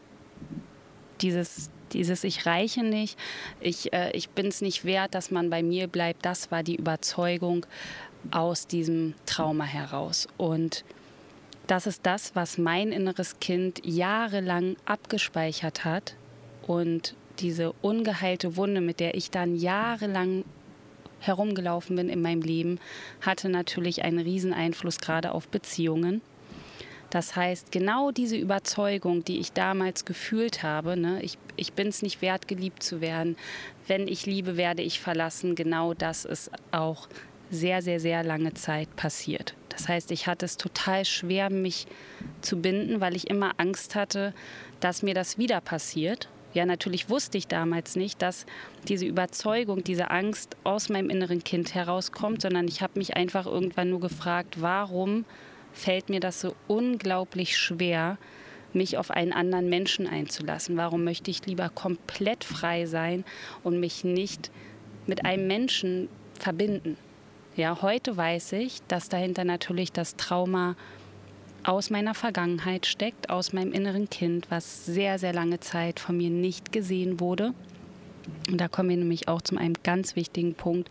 dieses 1.20 1.70
Dieses 1.92 2.22
Ich 2.22 2.46
reiche 2.46 2.84
nicht, 2.84 3.18
ich, 3.60 3.92
äh, 3.92 4.12
ich 4.12 4.28
bin 4.30 4.46
es 4.46 4.60
nicht 4.60 4.84
wert, 4.84 5.12
dass 5.12 5.32
man 5.32 5.50
bei 5.50 5.60
mir 5.60 5.88
bleibt, 5.88 6.24
das 6.24 6.52
war 6.52 6.62
die 6.62 6.76
Überzeugung 6.76 7.66
aus 8.30 8.68
diesem 8.68 9.14
Trauma 9.26 9.64
heraus. 9.64 10.28
Und 10.36 10.84
das 11.66 11.88
ist 11.88 12.06
das, 12.06 12.36
was 12.36 12.58
mein 12.58 12.92
inneres 12.92 13.40
Kind 13.40 13.80
jahrelang 13.84 14.76
abgespeichert 14.84 15.84
hat 15.84 16.14
und 16.62 17.16
diese 17.40 17.72
ungeheilte 17.82 18.54
Wunde, 18.56 18.80
mit 18.80 19.00
der 19.00 19.16
ich 19.16 19.32
dann 19.32 19.56
jahrelang 19.56 20.44
herumgelaufen 21.18 21.96
bin 21.96 22.08
in 22.08 22.22
meinem 22.22 22.42
Leben, 22.42 22.78
hatte 23.20 23.48
natürlich 23.48 24.04
einen 24.04 24.20
riesen 24.20 24.52
Einfluss 24.52 24.98
gerade 24.98 25.32
auf 25.32 25.48
Beziehungen. 25.48 26.22
Das 27.10 27.34
heißt, 27.34 27.72
genau 27.72 28.12
diese 28.12 28.36
Überzeugung, 28.36 29.24
die 29.24 29.40
ich 29.40 29.52
damals 29.52 30.04
gefühlt 30.04 30.62
habe, 30.62 30.96
ne, 30.96 31.20
ich, 31.22 31.38
ich 31.56 31.72
bin 31.72 31.88
es 31.88 32.02
nicht 32.02 32.22
wert, 32.22 32.46
geliebt 32.46 32.84
zu 32.84 33.00
werden, 33.00 33.36
wenn 33.88 34.06
ich 34.06 34.26
liebe, 34.26 34.56
werde 34.56 34.82
ich 34.82 35.00
verlassen, 35.00 35.56
genau 35.56 35.92
das 35.92 36.24
ist 36.24 36.52
auch 36.70 37.08
sehr, 37.50 37.82
sehr, 37.82 37.98
sehr 37.98 38.22
lange 38.22 38.54
Zeit 38.54 38.94
passiert. 38.94 39.54
Das 39.70 39.88
heißt, 39.88 40.12
ich 40.12 40.28
hatte 40.28 40.44
es 40.44 40.56
total 40.56 41.04
schwer, 41.04 41.50
mich 41.50 41.86
zu 42.42 42.60
binden, 42.60 43.00
weil 43.00 43.16
ich 43.16 43.28
immer 43.28 43.52
Angst 43.56 43.96
hatte, 43.96 44.32
dass 44.78 45.02
mir 45.02 45.14
das 45.14 45.36
wieder 45.36 45.60
passiert. 45.60 46.28
Ja, 46.52 46.66
natürlich 46.66 47.08
wusste 47.08 47.38
ich 47.38 47.46
damals 47.46 47.96
nicht, 47.96 48.22
dass 48.22 48.46
diese 48.88 49.06
Überzeugung, 49.06 49.84
diese 49.84 50.10
Angst 50.10 50.56
aus 50.64 50.88
meinem 50.88 51.10
inneren 51.10 51.44
Kind 51.44 51.74
herauskommt, 51.74 52.42
sondern 52.42 52.66
ich 52.66 52.82
habe 52.82 52.98
mich 52.98 53.16
einfach 53.16 53.46
irgendwann 53.46 53.90
nur 53.90 54.00
gefragt, 54.00 54.60
warum 54.60 55.24
fällt 55.72 56.08
mir 56.08 56.20
das 56.20 56.40
so 56.40 56.54
unglaublich 56.68 57.56
schwer, 57.56 58.18
mich 58.72 58.98
auf 58.98 59.10
einen 59.10 59.32
anderen 59.32 59.68
Menschen 59.68 60.06
einzulassen? 60.06 60.76
Warum 60.76 61.04
möchte 61.04 61.30
ich 61.30 61.46
lieber 61.46 61.68
komplett 61.68 62.44
frei 62.44 62.86
sein 62.86 63.24
und 63.62 63.80
mich 63.80 64.04
nicht 64.04 64.50
mit 65.06 65.24
einem 65.24 65.46
Menschen 65.46 66.08
verbinden? 66.38 66.96
Ja, 67.56 67.82
heute 67.82 68.16
weiß 68.16 68.52
ich, 68.52 68.80
dass 68.88 69.08
dahinter 69.08 69.44
natürlich 69.44 69.92
das 69.92 70.16
Trauma 70.16 70.76
aus 71.64 71.90
meiner 71.90 72.14
Vergangenheit 72.14 72.86
steckt, 72.86 73.28
aus 73.28 73.52
meinem 73.52 73.72
inneren 73.72 74.08
Kind, 74.08 74.50
was 74.50 74.86
sehr, 74.86 75.18
sehr 75.18 75.32
lange 75.32 75.60
Zeit 75.60 76.00
von 76.00 76.16
mir 76.16 76.30
nicht 76.30 76.72
gesehen 76.72 77.20
wurde. 77.20 77.52
Und 78.48 78.60
da 78.60 78.68
kommen 78.68 78.90
wir 78.90 78.96
nämlich 78.96 79.28
auch 79.28 79.42
zu 79.42 79.56
einem 79.56 79.74
ganz 79.82 80.16
wichtigen 80.16 80.54
Punkt, 80.54 80.90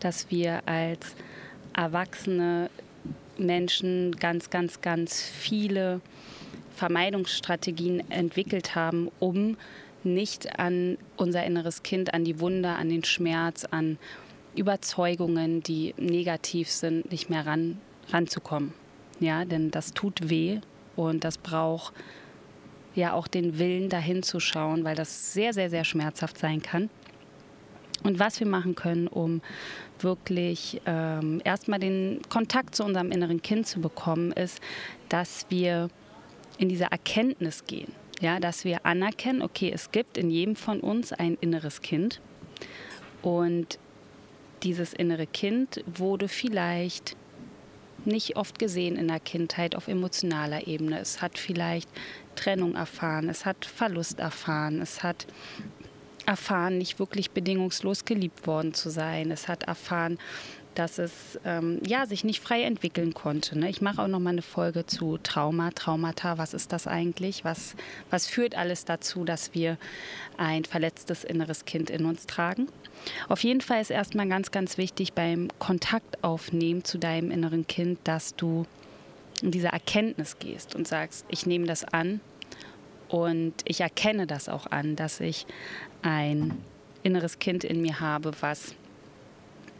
dass 0.00 0.30
wir 0.30 0.62
als 0.66 1.14
erwachsene 1.74 2.70
Menschen 3.38 4.16
ganz, 4.16 4.50
ganz, 4.50 4.80
ganz 4.80 5.22
viele 5.22 6.00
Vermeidungsstrategien 6.74 8.08
entwickelt 8.10 8.74
haben, 8.74 9.10
um 9.18 9.56
nicht 10.04 10.58
an 10.58 10.96
unser 11.16 11.44
inneres 11.44 11.82
Kind, 11.82 12.14
an 12.14 12.24
die 12.24 12.40
Wunder, 12.40 12.76
an 12.76 12.88
den 12.88 13.04
Schmerz, 13.04 13.64
an 13.64 13.98
Überzeugungen, 14.54 15.62
die 15.62 15.94
negativ 15.96 16.70
sind, 16.70 17.10
nicht 17.10 17.30
mehr 17.30 17.46
ran, 17.46 17.78
ranzukommen. 18.10 18.72
Ja, 19.20 19.44
denn 19.44 19.70
das 19.70 19.92
tut 19.92 20.28
weh 20.30 20.60
und 20.96 21.24
das 21.24 21.38
braucht 21.38 21.92
ja 22.94 23.12
auch 23.12 23.28
den 23.28 23.58
Willen, 23.58 23.88
dahin 23.88 24.22
zu 24.22 24.40
schauen, 24.40 24.84
weil 24.84 24.94
das 24.94 25.32
sehr, 25.32 25.52
sehr, 25.52 25.70
sehr 25.70 25.84
schmerzhaft 25.84 26.38
sein 26.38 26.62
kann. 26.62 26.90
Und 28.04 28.18
was 28.18 28.38
wir 28.40 28.46
machen 28.46 28.74
können, 28.74 29.08
um 29.08 29.42
wirklich 29.98 30.80
ähm, 30.86 31.40
erstmal 31.44 31.80
den 31.80 32.20
Kontakt 32.28 32.74
zu 32.74 32.84
unserem 32.84 33.10
inneren 33.10 33.42
Kind 33.42 33.66
zu 33.66 33.80
bekommen, 33.80 34.32
ist, 34.32 34.60
dass 35.08 35.46
wir 35.48 35.88
in 36.58 36.68
diese 36.68 36.84
Erkenntnis 36.84 37.64
gehen. 37.64 37.92
Ja, 38.20 38.40
dass 38.40 38.64
wir 38.64 38.84
anerkennen, 38.84 39.42
okay, 39.42 39.70
es 39.72 39.92
gibt 39.92 40.18
in 40.18 40.28
jedem 40.30 40.56
von 40.56 40.80
uns 40.80 41.12
ein 41.12 41.38
inneres 41.40 41.82
Kind. 41.82 42.20
Und 43.22 43.78
dieses 44.64 44.92
innere 44.92 45.26
Kind 45.26 45.84
wurde 45.86 46.26
vielleicht 46.28 47.16
nicht 48.04 48.36
oft 48.36 48.58
gesehen 48.58 48.96
in 48.96 49.08
der 49.08 49.20
Kindheit 49.20 49.76
auf 49.76 49.86
emotionaler 49.86 50.66
Ebene. 50.66 50.98
Es 50.98 51.22
hat 51.22 51.38
vielleicht 51.38 51.88
Trennung 52.34 52.74
erfahren, 52.74 53.28
es 53.28 53.44
hat 53.44 53.64
Verlust 53.64 54.18
erfahren, 54.18 54.80
es 54.80 55.02
hat 55.02 55.26
erfahren, 56.28 56.76
nicht 56.78 56.98
wirklich 56.98 57.30
bedingungslos 57.30 58.04
geliebt 58.04 58.46
worden 58.46 58.74
zu 58.74 58.90
sein. 58.90 59.30
Es 59.30 59.48
hat 59.48 59.62
erfahren, 59.62 60.18
dass 60.74 60.98
es 60.98 61.40
ähm, 61.44 61.80
ja, 61.84 62.06
sich 62.06 62.22
nicht 62.22 62.40
frei 62.40 62.62
entwickeln 62.62 63.14
konnte. 63.14 63.58
Ne? 63.58 63.68
Ich 63.68 63.80
mache 63.80 64.02
auch 64.02 64.06
noch 64.08 64.20
mal 64.20 64.30
eine 64.30 64.42
Folge 64.42 64.86
zu 64.86 65.18
Trauma, 65.22 65.70
Traumata. 65.70 66.38
Was 66.38 66.54
ist 66.54 66.72
das 66.72 66.86
eigentlich? 66.86 67.44
Was, 67.44 67.74
was 68.10 68.28
führt 68.28 68.56
alles 68.56 68.84
dazu, 68.84 69.24
dass 69.24 69.54
wir 69.54 69.78
ein 70.36 70.64
verletztes 70.64 71.24
inneres 71.24 71.64
Kind 71.64 71.90
in 71.90 72.04
uns 72.04 72.26
tragen? 72.26 72.68
Auf 73.28 73.42
jeden 73.42 73.62
Fall 73.62 73.80
ist 73.80 73.90
erstmal 73.90 74.28
ganz, 74.28 74.50
ganz 74.50 74.76
wichtig 74.76 75.14
beim 75.14 75.48
Kontakt 75.58 76.22
aufnehmen 76.22 76.84
zu 76.84 76.98
deinem 76.98 77.30
inneren 77.30 77.66
Kind, 77.66 77.98
dass 78.04 78.36
du 78.36 78.66
in 79.42 79.50
diese 79.50 79.68
Erkenntnis 79.68 80.38
gehst 80.38 80.74
und 80.74 80.86
sagst, 80.86 81.24
ich 81.28 81.46
nehme 81.46 81.66
das 81.66 81.84
an 81.84 82.20
und 83.08 83.54
ich 83.64 83.80
erkenne 83.80 84.26
das 84.26 84.48
auch 84.48 84.66
an, 84.66 84.96
dass 84.96 85.20
ich 85.20 85.46
ein 86.02 86.58
inneres 87.02 87.38
Kind 87.38 87.64
in 87.64 87.80
mir 87.80 88.00
habe, 88.00 88.32
was 88.40 88.74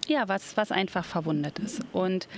ja, 0.08 0.26
was, 0.26 0.56
was 0.56 0.72
einfach 0.72 1.04
verwundet 1.04 1.58
ist. 1.58 1.82
Und 1.92 2.28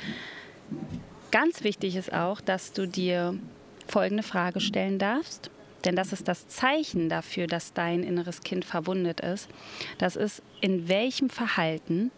ganz 1.30 1.62
wichtig 1.62 1.96
ist 1.96 2.12
auch, 2.12 2.40
dass 2.40 2.72
du 2.72 2.86
dir 2.86 3.38
folgende 3.86 4.22
Frage 4.22 4.60
stellen 4.60 4.98
darfst. 4.98 5.50
Denn 5.84 5.96
das 5.96 6.12
ist 6.12 6.28
das 6.28 6.46
Zeichen 6.48 7.08
dafür, 7.08 7.46
dass 7.46 7.72
dein 7.72 8.02
inneres 8.02 8.40
Kind 8.40 8.64
verwundet 8.64 9.20
ist. 9.20 9.48
Das 9.96 10.14
ist, 10.14 10.42
in 10.60 10.88
welchem 10.88 11.30
Verhalten, 11.30 12.10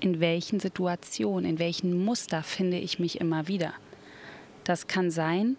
in 0.00 0.18
welchen 0.18 0.58
Situationen, 0.58 1.48
in 1.48 1.58
welchen 1.58 2.04
Muster 2.04 2.42
finde 2.42 2.78
ich 2.78 2.98
mich 2.98 3.20
immer 3.20 3.46
wieder. 3.46 3.74
Das 4.64 4.88
kann 4.88 5.12
sein, 5.12 5.56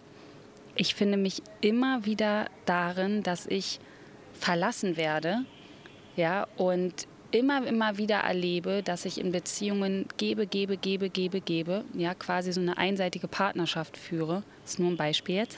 ich 0.77 0.95
finde 0.95 1.17
mich 1.17 1.41
immer 1.61 2.05
wieder 2.05 2.49
darin, 2.65 3.23
dass 3.23 3.47
ich 3.47 3.79
verlassen 4.33 4.97
werde, 4.97 5.45
ja, 6.15 6.47
und 6.57 7.07
immer, 7.31 7.65
immer 7.65 7.97
wieder 7.97 8.17
erlebe, 8.17 8.81
dass 8.83 9.05
ich 9.05 9.19
in 9.19 9.31
Beziehungen 9.31 10.07
gebe, 10.17 10.47
gebe, 10.47 10.77
gebe, 10.77 11.09
gebe, 11.09 11.41
gebe, 11.41 11.83
ja, 11.93 12.13
quasi 12.13 12.53
so 12.53 12.61
eine 12.61 12.77
einseitige 12.77 13.27
Partnerschaft 13.27 13.97
führe, 13.97 14.43
das 14.63 14.73
ist 14.73 14.79
nur 14.79 14.91
ein 14.91 14.97
Beispiel 14.97 15.35
jetzt, 15.35 15.57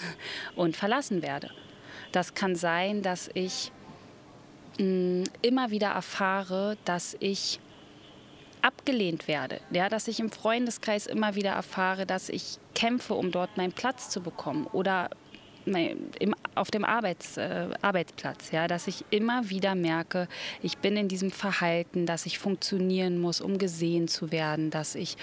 und 0.56 0.76
verlassen 0.76 1.22
werde. 1.22 1.52
Das 2.12 2.34
kann 2.34 2.56
sein, 2.56 3.02
dass 3.02 3.30
ich 3.34 3.72
mh, 4.80 4.86
mm, 4.86 5.24
immer 5.42 5.72
wieder 5.72 5.90
erfahre, 5.90 6.78
dass 6.86 7.16
ich 7.20 7.60
abgelehnt 8.62 9.28
werde, 9.28 9.60
ja, 9.72 9.90
dass 9.90 10.08
ich 10.08 10.20
im 10.20 10.32
Freundeskreis 10.32 11.08
immer 11.08 11.36
wieder 11.36 11.52
erfahre, 11.52 12.06
dass 12.06 12.30
ich 12.30 12.58
kämpfe, 12.76 13.14
um 13.14 13.32
dort 13.32 13.58
meinen 13.58 13.74
Platz 13.74 14.10
zu 14.10 14.22
bekommen 14.22 14.68
oder 14.68 15.10
im, 15.66 16.36
auf 16.56 16.72
dem 16.72 16.84
Arbeits, 16.84 17.38
äh, 17.38 17.68
Arbeitsplatz, 17.82 18.52
ja, 18.52 18.68
dass 18.68 18.88
ich 18.88 19.06
immer 19.10 19.50
wieder 19.50 19.76
merke, 19.76 20.28
ich 20.62 20.78
bin 20.78 20.98
in 20.98 21.08
diesem 21.08 21.32
Verhalten, 21.32 22.06
dass 22.06 22.26
ich 22.26 22.40
funktionieren 22.40 23.20
muss, 23.20 23.42
um 23.42 23.58
gesehen 23.58 24.08
zu 24.08 24.32
werden, 24.32 24.72
dass 24.72 24.96
ich 24.96 25.18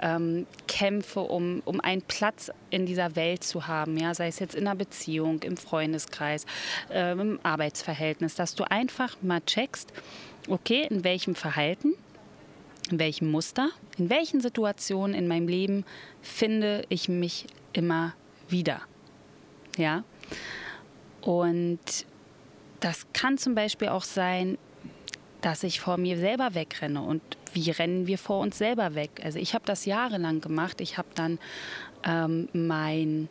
ähm, 0.00 0.46
kämpfe, 0.66 1.20
um, 1.20 1.62
um 1.64 1.80
einen 1.80 2.02
Platz 2.02 2.50
in 2.70 2.86
dieser 2.86 3.16
Welt 3.16 3.44
zu 3.44 3.66
haben, 3.66 3.96
ja, 3.96 4.14
sei 4.14 4.28
es 4.28 4.38
jetzt 4.38 4.54
in 4.54 4.66
einer 4.66 4.76
Beziehung, 4.76 5.42
im 5.42 5.56
Freundeskreis, 5.56 6.46
äh, 6.90 7.12
im 7.12 7.38
Arbeitsverhältnis, 7.42 8.34
dass 8.34 8.54
du 8.54 8.64
einfach 8.64 9.16
mal 9.22 9.40
checkst, 9.40 9.92
okay, 10.48 10.86
in 10.90 11.04
welchem 11.04 11.34
Verhalten, 11.34 11.94
in 12.90 12.98
welchem 12.98 13.30
Muster, 13.30 13.70
in 13.98 14.10
welchen 14.10 14.40
Situationen 14.40 15.14
in 15.14 15.28
meinem 15.28 15.48
Leben 15.48 15.84
finde 16.20 16.84
ich 16.88 17.08
mich 17.08 17.46
immer 17.72 18.14
wieder. 18.48 18.82
Ja. 19.76 20.04
Und 21.20 21.78
das 22.80 23.06
kann 23.12 23.38
zum 23.38 23.54
Beispiel 23.54 23.88
auch 23.88 24.02
sein, 24.02 24.58
dass 25.40 25.62
ich 25.62 25.80
vor 25.80 25.96
mir 25.96 26.18
selber 26.18 26.54
wegrenne. 26.54 27.02
Und 27.02 27.22
wie 27.52 27.70
rennen 27.70 28.06
wir 28.06 28.18
vor 28.18 28.40
uns 28.40 28.58
selber 28.58 28.94
weg? 28.94 29.20
Also 29.22 29.38
ich 29.38 29.54
habe 29.54 29.64
das 29.64 29.84
jahrelang 29.84 30.40
gemacht. 30.40 30.80
Ich 30.80 30.98
habe 30.98 31.08
dann 31.14 31.38
ähm, 32.04 32.48
meinen 32.52 33.28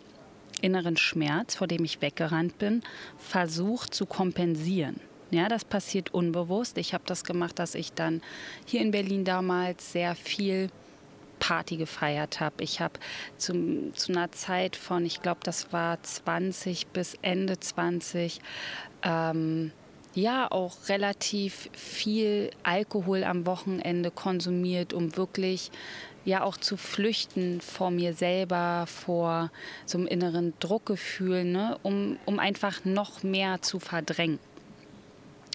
inneren 0.62 0.98
Schmerz, 0.98 1.56
vor 1.56 1.68
dem 1.68 1.84
ich 1.84 2.02
weggerannt 2.02 2.58
bin, 2.58 2.82
versucht 3.18 3.94
zu 3.94 4.06
kompensieren. 4.06 5.00
Ja, 5.32 5.48
das 5.48 5.64
passiert 5.64 6.14
unbewusst. 6.14 6.78
Ich 6.78 6.94
habe 6.94 7.06
das 7.08 7.24
gemacht, 7.24 7.58
dass 7.58 7.74
ich 7.74 7.94
dann 7.94 8.22
hier 8.66 8.82
in 8.82 8.92
Berlin 8.92 9.24
damals 9.24 9.94
sehr 9.94 10.14
viel 10.16 10.70
Party 11.40 11.78
gefeiert 11.78 12.40
habe. 12.42 12.64
Ich 12.64 12.82
habe 12.82 13.00
zu 13.38 13.54
einer 14.10 14.32
Zeit 14.34 14.76
von, 14.76 15.06
ich 15.06 15.22
glaube, 15.22 15.40
das 15.44 15.72
war 15.72 16.02
20 16.04 16.88
bis 16.88 17.18
Ende 17.22 17.60
20, 17.60 18.42
ähm, 19.04 19.72
ja 20.14 20.52
auch 20.52 20.90
relativ 20.90 21.70
viel 21.72 22.52
Alkohol 22.64 23.24
am 23.24 23.46
Wochenende 23.46 24.12
konsumiert, 24.12 24.94
um 24.94 25.16
wirklich 25.16 25.72
ja 26.26 26.44
auch 26.44 26.58
zu 26.58 26.78
flüchten 26.78 27.62
vor 27.62 27.90
mir 27.90 28.14
selber, 28.14 28.86
vor 28.86 29.50
so 29.86 29.98
einem 29.98 30.08
inneren 30.08 30.54
Druckgefühl, 30.60 31.46
ne? 31.46 31.80
um, 31.82 32.18
um 32.26 32.38
einfach 32.38 32.86
noch 32.86 33.24
mehr 33.24 33.62
zu 33.62 33.80
verdrängen. 33.80 34.40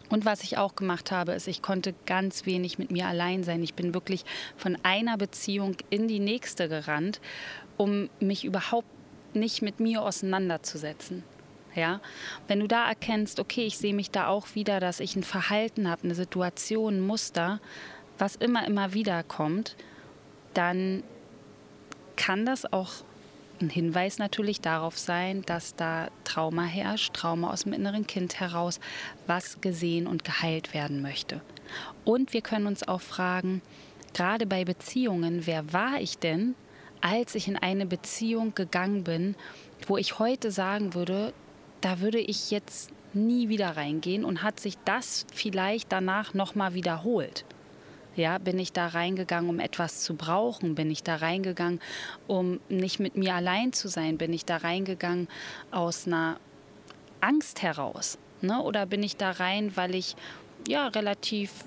Und 0.08 0.25
was 0.25 0.42
ich 0.42 0.58
auch 0.58 0.76
gemacht 0.76 1.10
habe, 1.10 1.32
ist, 1.32 1.48
ich 1.48 1.62
konnte 1.62 1.94
ganz 2.06 2.46
wenig 2.46 2.78
mit 2.78 2.90
mir 2.90 3.06
allein 3.06 3.42
sein. 3.42 3.62
Ich 3.62 3.75
bin 3.75 3.94
wirklich 3.94 4.25
von 4.56 4.78
einer 4.82 5.16
Beziehung 5.16 5.76
in 5.90 6.08
die 6.08 6.20
nächste 6.20 6.68
gerannt, 6.68 7.20
um 7.76 8.08
mich 8.20 8.44
überhaupt 8.44 8.88
nicht 9.34 9.62
mit 9.62 9.80
mir 9.80 10.02
auseinanderzusetzen. 10.02 11.25
Ja, 11.75 12.00
wenn 12.48 12.60
du 12.60 12.68
da 12.68 12.88
erkennst, 12.88 13.38
okay, 13.38 13.66
ich 13.66 13.76
sehe 13.76 13.92
mich 13.92 14.10
da 14.10 14.28
auch 14.28 14.54
wieder, 14.54 14.80
dass 14.80 14.98
ich 14.98 15.14
ein 15.14 15.22
Verhalten 15.22 15.90
habe, 15.90 16.04
eine 16.04 16.14
Situation, 16.14 16.96
ein 16.96 17.06
Muster, 17.06 17.60
was 18.16 18.36
immer, 18.36 18.66
immer 18.66 18.94
wieder 18.94 19.22
kommt, 19.22 19.76
dann 20.54 21.02
kann 22.16 22.46
das 22.46 22.72
auch 22.72 23.04
ein 23.60 23.70
Hinweis 23.70 24.18
natürlich 24.18 24.60
darauf 24.60 24.98
sein, 24.98 25.42
dass 25.42 25.75
da 25.76 26.08
Trauma 26.25 26.64
herrscht, 26.64 27.14
Trauma 27.14 27.50
aus 27.50 27.64
dem 27.64 27.72
inneren 27.72 28.06
Kind 28.06 28.40
heraus, 28.40 28.80
was 29.26 29.60
gesehen 29.60 30.06
und 30.06 30.25
geheilt 30.25 30.75
werden 30.75 31.02
möchte. 31.02 31.40
Und 32.04 32.32
wir 32.32 32.42
können 32.42 32.66
uns 32.66 32.86
auch 32.86 33.00
fragen, 33.00 33.62
gerade 34.14 34.46
bei 34.46 34.64
Beziehungen, 34.64 35.46
wer 35.46 35.72
war 35.72 36.00
ich 36.00 36.18
denn, 36.18 36.54
als 37.00 37.34
ich 37.34 37.48
in 37.48 37.56
eine 37.56 37.86
Beziehung 37.86 38.54
gegangen 38.54 39.04
bin, 39.04 39.34
wo 39.86 39.96
ich 39.96 40.18
heute 40.18 40.50
sagen 40.50 40.94
würde, 40.94 41.32
da 41.80 42.00
würde 42.00 42.18
ich 42.18 42.50
jetzt 42.50 42.90
nie 43.12 43.48
wieder 43.48 43.76
reingehen 43.76 44.25
und 44.25 44.42
hat 44.42 44.60
sich 44.60 44.76
das 44.84 45.26
vielleicht 45.32 45.92
danach 45.92 46.34
nochmal 46.34 46.75
wiederholt. 46.75 47.44
Ja, 48.16 48.38
bin 48.38 48.58
ich 48.58 48.73
da 48.73 48.87
reingegangen, 48.87 49.50
um 49.50 49.61
etwas 49.61 50.02
zu 50.02 50.14
brauchen? 50.14 50.75
Bin 50.75 50.90
ich 50.90 51.02
da 51.02 51.16
reingegangen, 51.16 51.80
um 52.26 52.61
nicht 52.70 52.99
mit 52.99 53.16
mir 53.16 53.35
allein 53.35 53.75
zu 53.75 53.88
sein? 53.88 54.16
Bin 54.16 54.32
ich 54.32 54.46
da 54.46 54.56
reingegangen 54.56 55.28
aus 55.70 56.06
einer 56.06 56.40
Angst 57.20 57.61
heraus? 57.61 58.18
Ne? 58.40 58.62
Oder 58.62 58.87
bin 58.87 59.02
ich 59.02 59.16
da 59.16 59.32
rein, 59.32 59.76
weil 59.76 59.94
ich 59.94 60.16
ja 60.66 60.88
relativ 60.88 61.64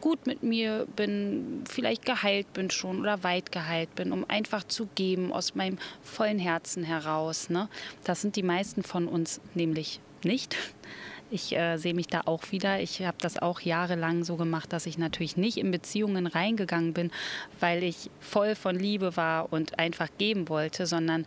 gut 0.00 0.26
mit 0.26 0.42
mir 0.42 0.86
bin, 0.94 1.64
vielleicht 1.68 2.04
geheilt 2.04 2.52
bin 2.52 2.70
schon 2.70 3.00
oder 3.00 3.22
weit 3.24 3.50
geheilt 3.50 3.94
bin, 3.94 4.12
um 4.12 4.24
einfach 4.28 4.64
zu 4.64 4.88
geben 4.94 5.32
aus 5.32 5.54
meinem 5.54 5.78
vollen 6.02 6.38
Herzen 6.38 6.84
heraus. 6.84 7.48
Ne? 7.48 7.68
Das 8.04 8.20
sind 8.20 8.36
die 8.36 8.42
meisten 8.42 8.82
von 8.82 9.08
uns 9.08 9.40
nämlich 9.54 10.00
nicht. 10.22 10.56
Ich 11.30 11.54
äh, 11.54 11.76
sehe 11.76 11.92
mich 11.92 12.06
da 12.06 12.22
auch 12.24 12.52
wieder. 12.52 12.80
Ich 12.80 13.02
habe 13.02 13.18
das 13.20 13.38
auch 13.38 13.60
jahrelang 13.60 14.24
so 14.24 14.36
gemacht, 14.36 14.72
dass 14.72 14.86
ich 14.86 14.96
natürlich 14.96 15.36
nicht 15.36 15.58
in 15.58 15.70
Beziehungen 15.70 16.26
reingegangen 16.26 16.94
bin, 16.94 17.10
weil 17.60 17.82
ich 17.82 18.10
voll 18.20 18.54
von 18.54 18.76
Liebe 18.76 19.16
war 19.16 19.52
und 19.52 19.78
einfach 19.78 20.08
geben 20.16 20.48
wollte, 20.48 20.86
sondern 20.86 21.26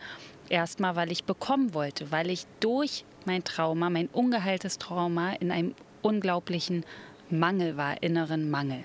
erstmal, 0.50 0.96
weil 0.96 1.12
ich 1.12 1.24
bekommen 1.24 1.75
wollte, 1.75 2.12
weil 2.12 2.31
ich 2.31 2.46
durch 2.60 3.05
mein 3.25 3.43
Trauma, 3.43 3.91
mein 3.91 4.08
ungeheiltes 4.08 4.79
Trauma 4.79 5.34
in 5.34 5.51
einem 5.51 5.75
unglaublichen 6.01 6.84
Mangel 7.29 7.77
war, 7.77 8.01
inneren 8.01 8.50
Mangel. 8.50 8.84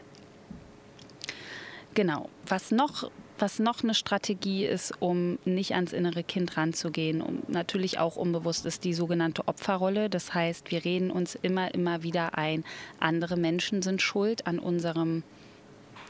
Genau. 1.94 2.28
Was 2.46 2.70
noch, 2.70 3.10
was 3.38 3.58
noch 3.58 3.82
eine 3.82 3.94
Strategie 3.94 4.64
ist, 4.64 4.94
um 5.00 5.38
nicht 5.44 5.74
ans 5.74 5.92
innere 5.92 6.22
Kind 6.22 6.56
ranzugehen, 6.56 7.20
um, 7.20 7.42
natürlich 7.48 7.98
auch 7.98 8.16
unbewusst 8.16 8.66
ist 8.66 8.84
die 8.84 8.94
sogenannte 8.94 9.46
Opferrolle. 9.46 10.08
Das 10.08 10.34
heißt, 10.34 10.70
wir 10.70 10.84
reden 10.84 11.10
uns 11.10 11.34
immer, 11.34 11.74
immer 11.74 12.02
wieder 12.02 12.38
ein, 12.38 12.64
andere 13.00 13.36
Menschen 13.36 13.82
sind 13.82 14.02
schuld 14.02 14.46
an 14.46 14.58
unserem 14.58 15.22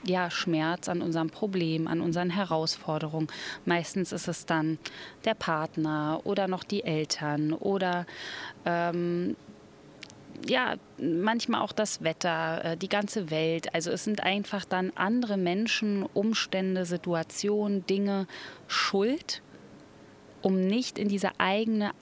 ja, 0.04 0.30
Schmerz, 0.30 0.88
an 0.88 1.02
unserem 1.02 1.30
Problem, 1.30 1.88
an 1.88 2.00
unseren 2.00 2.30
Herausforderungen. 2.30 3.28
Meistens 3.64 4.12
ist 4.12 4.28
es 4.28 4.47
dann 4.47 4.78
der 5.25 5.35
Partner 5.35 6.21
oder 6.25 6.49
noch 6.49 6.64
die 6.64 6.85
Eltern 6.85 7.53
oder 7.53 8.07
ähm, 8.64 9.37
ja, 10.46 10.77
manchmal 10.99 11.61
auch 11.61 11.72
das 11.72 12.03
Wetter, 12.03 12.64
äh, 12.64 12.77
die 12.77 12.88
ganze 12.88 13.31
Welt. 13.31 13.75
Also 13.75 13.90
es 13.90 14.05
sind 14.05 14.22
einfach 14.22 14.64
dann 14.64 14.92
andere 14.94 15.37
Menschen, 15.37 16.03
Umstände, 16.03 16.85
Situationen, 16.85 17.87
Dinge 17.87 18.27
schuld, 18.66 19.42
um 20.42 20.61
nicht 20.61 20.99
in 20.99 21.09
diese 21.09 21.38
eigene 21.38 21.92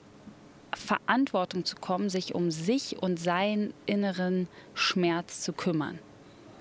Verantwortung 0.73 1.65
zu 1.65 1.75
kommen, 1.75 2.09
sich 2.09 2.35
um 2.35 2.51
sich 2.51 3.01
und 3.01 3.19
seinen 3.19 3.73
inneren 3.85 4.47
Schmerz 4.73 5.41
zu 5.41 5.53
kümmern. 5.53 5.99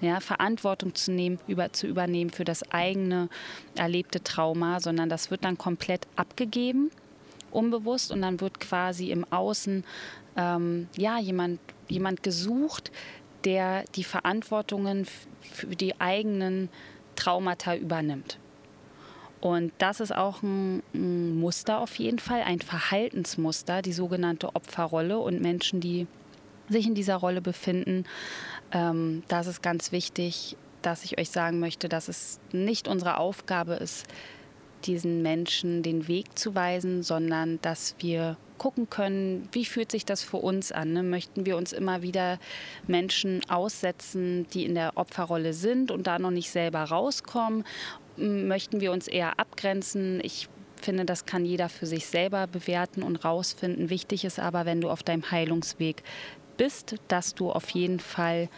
Ja, 0.01 0.21
Verantwortung 0.21 0.95
zu, 0.95 1.13
nehmen, 1.13 1.39
über, 1.47 1.73
zu 1.73 1.87
übernehmen 1.87 2.31
für 2.31 2.45
das 2.45 2.71
eigene 2.73 3.29
erlebte 3.75 4.23
Trauma, 4.23 4.81
sondern 4.81 5.09
das 5.09 5.31
wird 5.31 5.45
dann 5.45 5.57
komplett 5.57 6.07
abgegeben, 6.17 6.91
unbewusst, 7.55 8.11
und 8.11 8.23
dann 8.23 8.41
wird 8.41 8.61
quasi 8.61 9.11
im 9.11 9.25
Außen 9.31 9.85
ähm, 10.37 10.89
ja, 10.97 11.19
jemand, 11.19 11.61
jemand 11.89 12.23
gesucht, 12.23 12.91
der 13.45 13.85
die 13.95 14.05
Verantwortungen 14.05 15.07
für 15.41 15.77
die 15.77 16.01
eigenen 16.01 16.69
Traumata 17.17 17.77
übernimmt. 17.77 18.39
Und 19.41 19.73
das 19.77 20.01
ist 20.01 20.15
auch 20.15 20.43
ein, 20.43 20.83
ein, 20.95 21.39
Muster 21.39 21.81
auf 21.81 21.97
jeden 21.97 22.19
Fall, 22.19 22.43
ein 22.43 22.61
Verhaltensmuster, 22.61 23.83
die 23.83 23.93
sogenannte 23.93 24.55
Opferrolle 24.57 25.19
und 25.19 25.43
Menschen, 25.43 25.81
die 25.81 26.07
sich 26.71 26.87
in 26.87 26.95
dieser 26.95 27.17
Rolle 27.17 27.43
befinden. 27.43 28.05
Ähm, 28.73 29.23
das 29.29 29.47
ist 29.47 29.63
ganz 29.63 29.93
wichtig, 29.93 30.57
dass 30.81 31.05
ich 31.05 31.19
euch 31.19 31.29
sagen 31.31 31.61
möchte, 31.61 31.91
dass 31.91 32.09
es 32.09 32.41
nicht 32.53 32.89
unsere 32.89 33.19
Aufgabe 33.19 33.75
ist, 33.75 34.07
diesen 34.87 35.23
Menschen 35.23 35.83
den 35.83 36.09
Weg 36.09 36.39
zu 36.39 36.55
weisen, 36.55 37.03
sondern 37.03 37.61
dass 37.63 37.95
wir 37.99 38.37
gucken 38.59 38.89
können, 38.89 39.49
wie 39.53 39.65
fühlt 39.65 39.91
sich 39.91 40.05
das 40.05 40.23
für 40.23 40.37
uns 40.37 40.73
an? 40.73 40.93
Ne? 40.93 41.03
Möchten 41.03 41.45
wir 41.47 41.57
uns 41.57 41.73
immer 41.73 42.03
wieder 42.03 42.39
Menschen 42.87 43.41
aussetzen, 43.49 44.47
die 44.53 44.65
in 44.65 44.75
der 44.75 44.97
Opferrolle 44.97 45.53
sind 45.53 45.91
und 45.91 46.07
da 46.07 46.19
noch 46.19 46.31
nicht 46.31 46.51
selber 46.51 46.83
rauskommen? 46.85 47.65
Möchten 48.17 48.81
wir 48.81 48.93
uns 48.93 49.09
eher 49.09 49.39
abgrenzen? 49.41 50.21
Ich 50.23 50.49
finde, 50.81 51.05
das 51.05 51.27
kann 51.27 51.45
jeder 51.45 51.69
für 51.69 51.87
sich 51.87 52.07
selber 52.07 52.47
bewerten 52.47 53.03
und 53.03 53.25
rausfinden. 53.25 53.91
Wichtig 53.91 54.25
ist 54.25 54.39
aber, 54.39 54.67
wenn 54.67 54.81
du 54.81 54.91
auf 54.91 55.03
deinem 55.03 55.31
Heilungsweg 55.31 56.03
bist, 56.57 56.97
dass 57.09 57.35
du 57.35 57.51
auf 57.51 57.71
jeden 57.71 58.01
Fall 58.01 58.49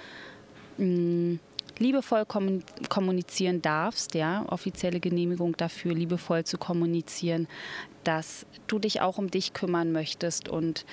mh, 0.76 1.38
liebevoll 1.78 2.24
kommunizieren 2.88 3.62
darfst, 3.62 4.14
ja, 4.14 4.44
offizielle 4.48 5.00
Genehmigung 5.00 5.56
dafür, 5.56 5.94
liebevoll 5.94 6.44
zu 6.44 6.58
kommunizieren, 6.58 7.48
dass 8.04 8.46
du 8.66 8.78
dich 8.78 9.00
auch 9.00 9.18
um 9.18 9.30
dich 9.30 9.52
kümmern 9.52 9.92
möchtest 9.92 10.48
und 10.48 10.84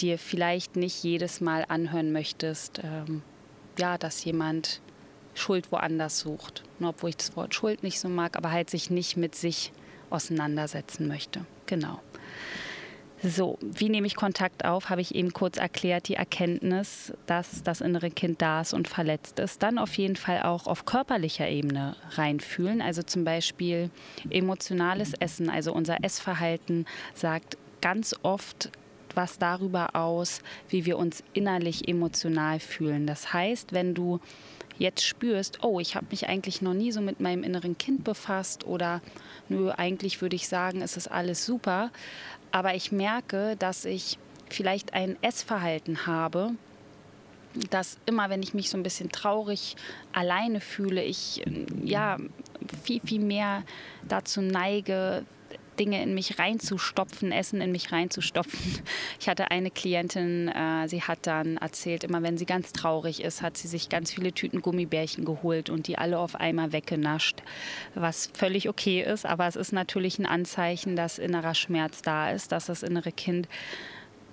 dir 0.00 0.18
vielleicht 0.18 0.76
nicht 0.76 1.02
jedes 1.04 1.40
Mal 1.40 1.64
anhören 1.68 2.12
möchtest, 2.12 2.80
ähm, 2.82 3.22
ja, 3.78 3.98
dass 3.98 4.24
jemand 4.24 4.80
Schuld 5.34 5.70
woanders 5.72 6.20
sucht. 6.20 6.62
Obwohl 6.80 7.10
ich 7.10 7.16
das 7.16 7.36
Wort 7.36 7.54
Schuld 7.54 7.82
nicht 7.82 8.00
so 8.00 8.08
mag, 8.08 8.36
aber 8.36 8.50
halt 8.50 8.70
sich 8.70 8.90
nicht 8.90 9.16
mit 9.16 9.34
sich 9.34 9.72
auseinandersetzen 10.10 11.08
möchte. 11.08 11.44
Genau. 11.66 12.00
So, 13.26 13.58
wie 13.62 13.88
nehme 13.88 14.06
ich 14.06 14.16
Kontakt 14.16 14.66
auf, 14.66 14.90
habe 14.90 15.00
ich 15.00 15.14
eben 15.14 15.32
kurz 15.32 15.56
erklärt, 15.56 16.08
die 16.08 16.14
Erkenntnis, 16.14 17.10
dass 17.24 17.62
das 17.62 17.80
innere 17.80 18.10
Kind 18.10 18.42
da 18.42 18.60
ist 18.60 18.74
und 18.74 18.86
verletzt 18.86 19.38
ist. 19.38 19.62
Dann 19.62 19.78
auf 19.78 19.94
jeden 19.94 20.16
Fall 20.16 20.42
auch 20.42 20.66
auf 20.66 20.84
körperlicher 20.84 21.48
Ebene 21.48 21.96
reinfühlen, 22.10 22.82
also 22.82 23.02
zum 23.02 23.24
Beispiel 23.24 23.88
emotionales 24.28 25.14
Essen, 25.14 25.48
also 25.48 25.72
unser 25.72 26.04
Essverhalten 26.04 26.84
sagt 27.14 27.56
ganz 27.80 28.14
oft 28.22 28.70
was 29.14 29.38
darüber 29.38 29.96
aus, 29.96 30.42
wie 30.68 30.84
wir 30.84 30.98
uns 30.98 31.24
innerlich 31.32 31.88
emotional 31.88 32.60
fühlen. 32.60 33.06
Das 33.06 33.32
heißt, 33.32 33.72
wenn 33.72 33.94
du 33.94 34.20
jetzt 34.76 35.04
spürst, 35.04 35.62
oh, 35.62 35.80
ich 35.80 35.94
habe 35.94 36.06
mich 36.10 36.28
eigentlich 36.28 36.60
noch 36.62 36.74
nie 36.74 36.92
so 36.92 37.00
mit 37.00 37.20
meinem 37.20 37.42
inneren 37.42 37.78
Kind 37.78 38.04
befasst 38.04 38.66
oder 38.66 39.00
nö, 39.48 39.70
eigentlich 39.70 40.20
würde 40.20 40.36
ich 40.36 40.48
sagen, 40.48 40.82
es 40.82 40.96
ist 40.96 41.08
alles 41.08 41.46
super, 41.46 41.90
aber 42.54 42.76
ich 42.76 42.92
merke, 42.92 43.56
dass 43.56 43.84
ich 43.84 44.16
vielleicht 44.48 44.94
ein 44.94 45.20
Essverhalten 45.22 46.06
habe, 46.06 46.52
dass 47.70 47.98
immer, 48.06 48.30
wenn 48.30 48.44
ich 48.44 48.54
mich 48.54 48.70
so 48.70 48.76
ein 48.76 48.84
bisschen 48.84 49.10
traurig 49.10 49.74
alleine 50.12 50.60
fühle, 50.60 51.02
ich 51.02 51.44
ja 51.82 52.16
viel, 52.84 53.00
viel 53.00 53.22
mehr 53.22 53.64
dazu 54.06 54.40
neige, 54.40 55.24
Dinge 55.78 56.02
in 56.02 56.14
mich 56.14 56.38
reinzustopfen, 56.38 57.32
Essen 57.32 57.60
in 57.60 57.72
mich 57.72 57.92
reinzustopfen. 57.92 58.60
Ich 59.20 59.28
hatte 59.28 59.50
eine 59.50 59.70
Klientin, 59.70 60.48
äh, 60.48 60.86
sie 60.88 61.02
hat 61.02 61.20
dann 61.26 61.56
erzählt, 61.56 62.04
immer 62.04 62.22
wenn 62.22 62.36
sie 62.36 62.46
ganz 62.46 62.72
traurig 62.72 63.22
ist, 63.22 63.42
hat 63.42 63.56
sie 63.56 63.68
sich 63.68 63.88
ganz 63.88 64.12
viele 64.12 64.32
Tüten 64.32 64.60
Gummibärchen 64.60 65.24
geholt 65.24 65.70
und 65.70 65.86
die 65.86 65.96
alle 65.96 66.18
auf 66.18 66.34
einmal 66.36 66.72
weggenascht, 66.72 67.42
was 67.94 68.30
völlig 68.34 68.68
okay 68.68 69.02
ist, 69.02 69.24
aber 69.24 69.46
es 69.46 69.56
ist 69.56 69.72
natürlich 69.72 70.18
ein 70.18 70.26
Anzeichen, 70.26 70.96
dass 70.96 71.18
innerer 71.18 71.54
Schmerz 71.54 72.02
da 72.02 72.30
ist, 72.30 72.52
dass 72.52 72.66
das 72.66 72.82
innere 72.82 73.12
Kind 73.12 73.48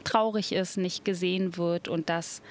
traurig 0.03 0.51
ist, 0.51 0.77
nicht 0.77 1.05
gesehen 1.05 1.57
wird 1.57 1.87
und 1.87 2.09
dass 2.09 2.41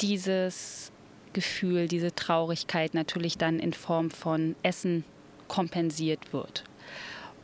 dieses 0.00 0.92
Gefühl, 1.32 1.88
diese 1.88 2.14
Traurigkeit 2.14 2.94
natürlich 2.94 3.38
dann 3.38 3.58
in 3.58 3.72
Form 3.72 4.10
von 4.10 4.56
Essen 4.62 5.04
kompensiert 5.48 6.32
wird. 6.32 6.64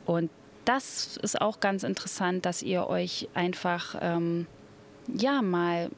Und 0.06 0.30
das 0.64 1.16
ist 1.16 1.40
auch 1.40 1.60
ganz 1.60 1.82
interessant, 1.82 2.46
dass 2.46 2.62
ihr 2.62 2.86
euch 2.86 3.28
einfach 3.34 3.96
ähm, 4.00 4.46
ja 5.08 5.42
mal 5.42 5.90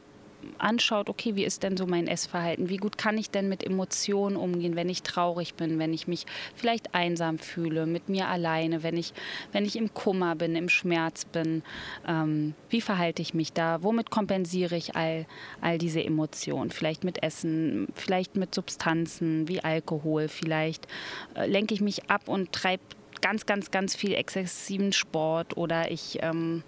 anschaut, 0.58 1.08
okay, 1.08 1.36
wie 1.36 1.44
ist 1.44 1.62
denn 1.62 1.76
so 1.76 1.86
mein 1.86 2.06
Essverhalten? 2.06 2.68
Wie 2.68 2.76
gut 2.76 2.98
kann 2.98 3.18
ich 3.18 3.30
denn 3.30 3.48
mit 3.48 3.64
Emotionen 3.64 4.36
umgehen, 4.36 4.76
wenn 4.76 4.88
ich 4.88 5.02
traurig 5.02 5.54
bin, 5.54 5.78
wenn 5.78 5.92
ich 5.92 6.08
mich 6.08 6.26
vielleicht 6.54 6.94
einsam 6.94 7.38
fühle, 7.38 7.86
mit 7.86 8.08
mir 8.08 8.28
alleine, 8.28 8.82
wenn 8.82 8.96
ich, 8.96 9.12
wenn 9.52 9.64
ich 9.64 9.76
im 9.76 9.94
Kummer 9.94 10.34
bin, 10.34 10.56
im 10.56 10.68
Schmerz 10.68 11.24
bin? 11.24 11.62
Ähm, 12.06 12.54
wie 12.70 12.80
verhalte 12.80 13.22
ich 13.22 13.34
mich 13.34 13.52
da? 13.52 13.82
Womit 13.82 14.10
kompensiere 14.10 14.76
ich 14.76 14.96
all, 14.96 15.26
all 15.60 15.78
diese 15.78 16.02
Emotionen? 16.02 16.70
Vielleicht 16.70 17.04
mit 17.04 17.22
Essen, 17.22 17.88
vielleicht 17.94 18.36
mit 18.36 18.54
Substanzen 18.54 19.48
wie 19.48 19.62
Alkohol, 19.62 20.28
vielleicht 20.28 20.86
äh, 21.34 21.46
lenke 21.46 21.74
ich 21.74 21.80
mich 21.80 22.10
ab 22.10 22.28
und 22.28 22.52
treibe 22.52 22.82
ganz, 23.22 23.46
ganz, 23.46 23.70
ganz 23.70 23.96
viel 23.96 24.14
exzessiven 24.14 24.92
Sport 24.92 25.56
oder 25.56 25.90
ich 25.90 26.18
ähm, 26.20 26.62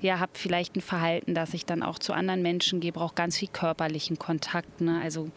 ja, 0.00 0.18
habe 0.18 0.32
vielleicht 0.34 0.76
ein 0.76 0.82
Verhalten, 0.82 1.34
dass 1.34 1.54
ich 1.54 1.64
dann 1.64 1.82
auch 1.82 1.98
zu 1.98 2.12
anderen 2.12 2.42
Menschen 2.42 2.80
gehe, 2.80 2.92
brauche 2.92 3.14
ganz 3.14 3.38
viel 3.38 3.48
körperlichen 3.48 4.18
Kontakt. 4.18 4.80
Ne? 4.80 5.00
Also 5.02 5.30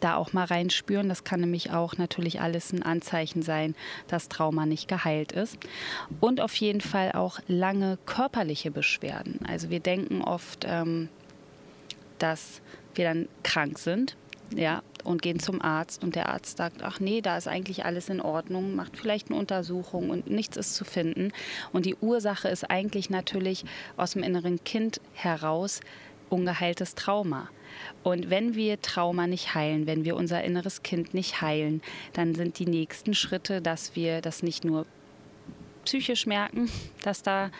da 0.00 0.16
auch 0.16 0.32
mal 0.32 0.44
reinspüren. 0.44 1.08
Das 1.08 1.24
kann 1.24 1.40
nämlich 1.40 1.70
auch 1.70 1.96
natürlich 1.96 2.40
alles 2.40 2.72
ein 2.72 2.82
Anzeichen 2.82 3.42
sein, 3.42 3.74
dass 4.08 4.28
Trauma 4.28 4.66
nicht 4.66 4.88
geheilt 4.88 5.32
ist. 5.32 5.56
Und 6.20 6.40
auf 6.40 6.54
jeden 6.56 6.80
Fall 6.80 7.12
auch 7.12 7.38
lange 7.46 7.98
körperliche 8.04 8.70
Beschwerden. 8.70 9.40
Also 9.46 9.70
wir 9.70 9.80
denken 9.80 10.22
oft, 10.22 10.64
ähm, 10.68 11.08
dass 12.18 12.60
wir 12.94 13.04
dann 13.04 13.28
krank 13.42 13.78
sind 13.78 14.16
ja, 14.56 14.82
und 15.04 15.22
gehen 15.22 15.38
zum 15.38 15.62
Arzt 15.62 16.02
und 16.02 16.16
der 16.16 16.28
Arzt 16.28 16.56
sagt, 16.56 16.82
ach 16.82 17.00
nee, 17.00 17.20
da 17.20 17.36
ist 17.36 17.48
eigentlich 17.48 17.84
alles 17.84 18.08
in 18.08 18.20
Ordnung, 18.20 18.74
macht 18.74 18.96
vielleicht 18.96 19.30
eine 19.30 19.38
Untersuchung 19.38 20.10
und 20.10 20.28
nichts 20.28 20.56
ist 20.56 20.74
zu 20.74 20.84
finden. 20.84 21.32
Und 21.72 21.86
die 21.86 21.96
Ursache 21.96 22.48
ist 22.48 22.70
eigentlich 22.70 23.10
natürlich 23.10 23.64
aus 23.96 24.12
dem 24.12 24.22
inneren 24.22 24.62
Kind 24.64 25.00
heraus 25.12 25.80
ungeheiltes 26.30 26.94
Trauma. 26.94 27.48
Und 28.02 28.30
wenn 28.30 28.54
wir 28.54 28.80
Trauma 28.80 29.26
nicht 29.26 29.54
heilen, 29.54 29.86
wenn 29.86 30.04
wir 30.04 30.16
unser 30.16 30.42
inneres 30.42 30.82
Kind 30.82 31.14
nicht 31.14 31.40
heilen, 31.40 31.82
dann 32.12 32.34
sind 32.34 32.58
die 32.58 32.66
nächsten 32.66 33.14
Schritte, 33.14 33.60
dass 33.60 33.94
wir 33.94 34.20
das 34.20 34.42
nicht 34.42 34.64
nur 34.64 34.86
psychisch 35.84 36.26
merken, 36.26 36.70
dass 37.02 37.22
da 37.22 37.50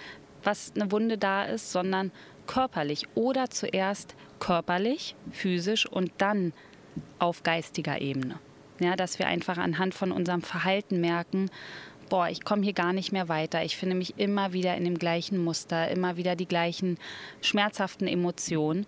was 0.43 0.73
eine 0.75 0.91
Wunde 0.93 1.19
da 1.19 1.45
ist, 1.45 1.73
sondern 1.73 2.11
körperlich 2.47 3.07
oder 3.15 3.49
zuerst 3.49 4.15
körperlich, 4.39 5.15
physisch 5.31 5.87
und 5.87 6.13
dann 6.19 6.53
auf 7.19 7.43
geistiger 7.43 8.01
Ebene. 8.01 8.39
Ja, 8.81 8.97
dass 8.97 9.19
wir 9.19 9.27
einfach 9.27 9.57
anhand 9.57 9.95
von 9.95 10.11
unserem 10.11 10.43
Verhalten 10.43 11.01
merken, 11.01 11.51
boah, 12.09 12.29
ich 12.29 12.45
komme 12.45 12.63
hier 12.63 12.73
gar 12.73 12.93
nicht 12.93 13.13
mehr 13.13 13.29
weiter. 13.29 13.65
Ich 13.65 13.77
finde 13.77 13.97
mich 13.97 14.15
immer 14.19 14.53
wieder 14.53 14.77
in 14.77 14.85
dem 14.85 14.99
gleichen 14.99 15.43
Muster, 15.43 15.91
immer 15.91 16.17
wieder 16.17 16.37
die 16.37 16.47
gleichen 16.47 16.99
schmerzhaften 17.41 18.09
Emotionen. 18.09 18.87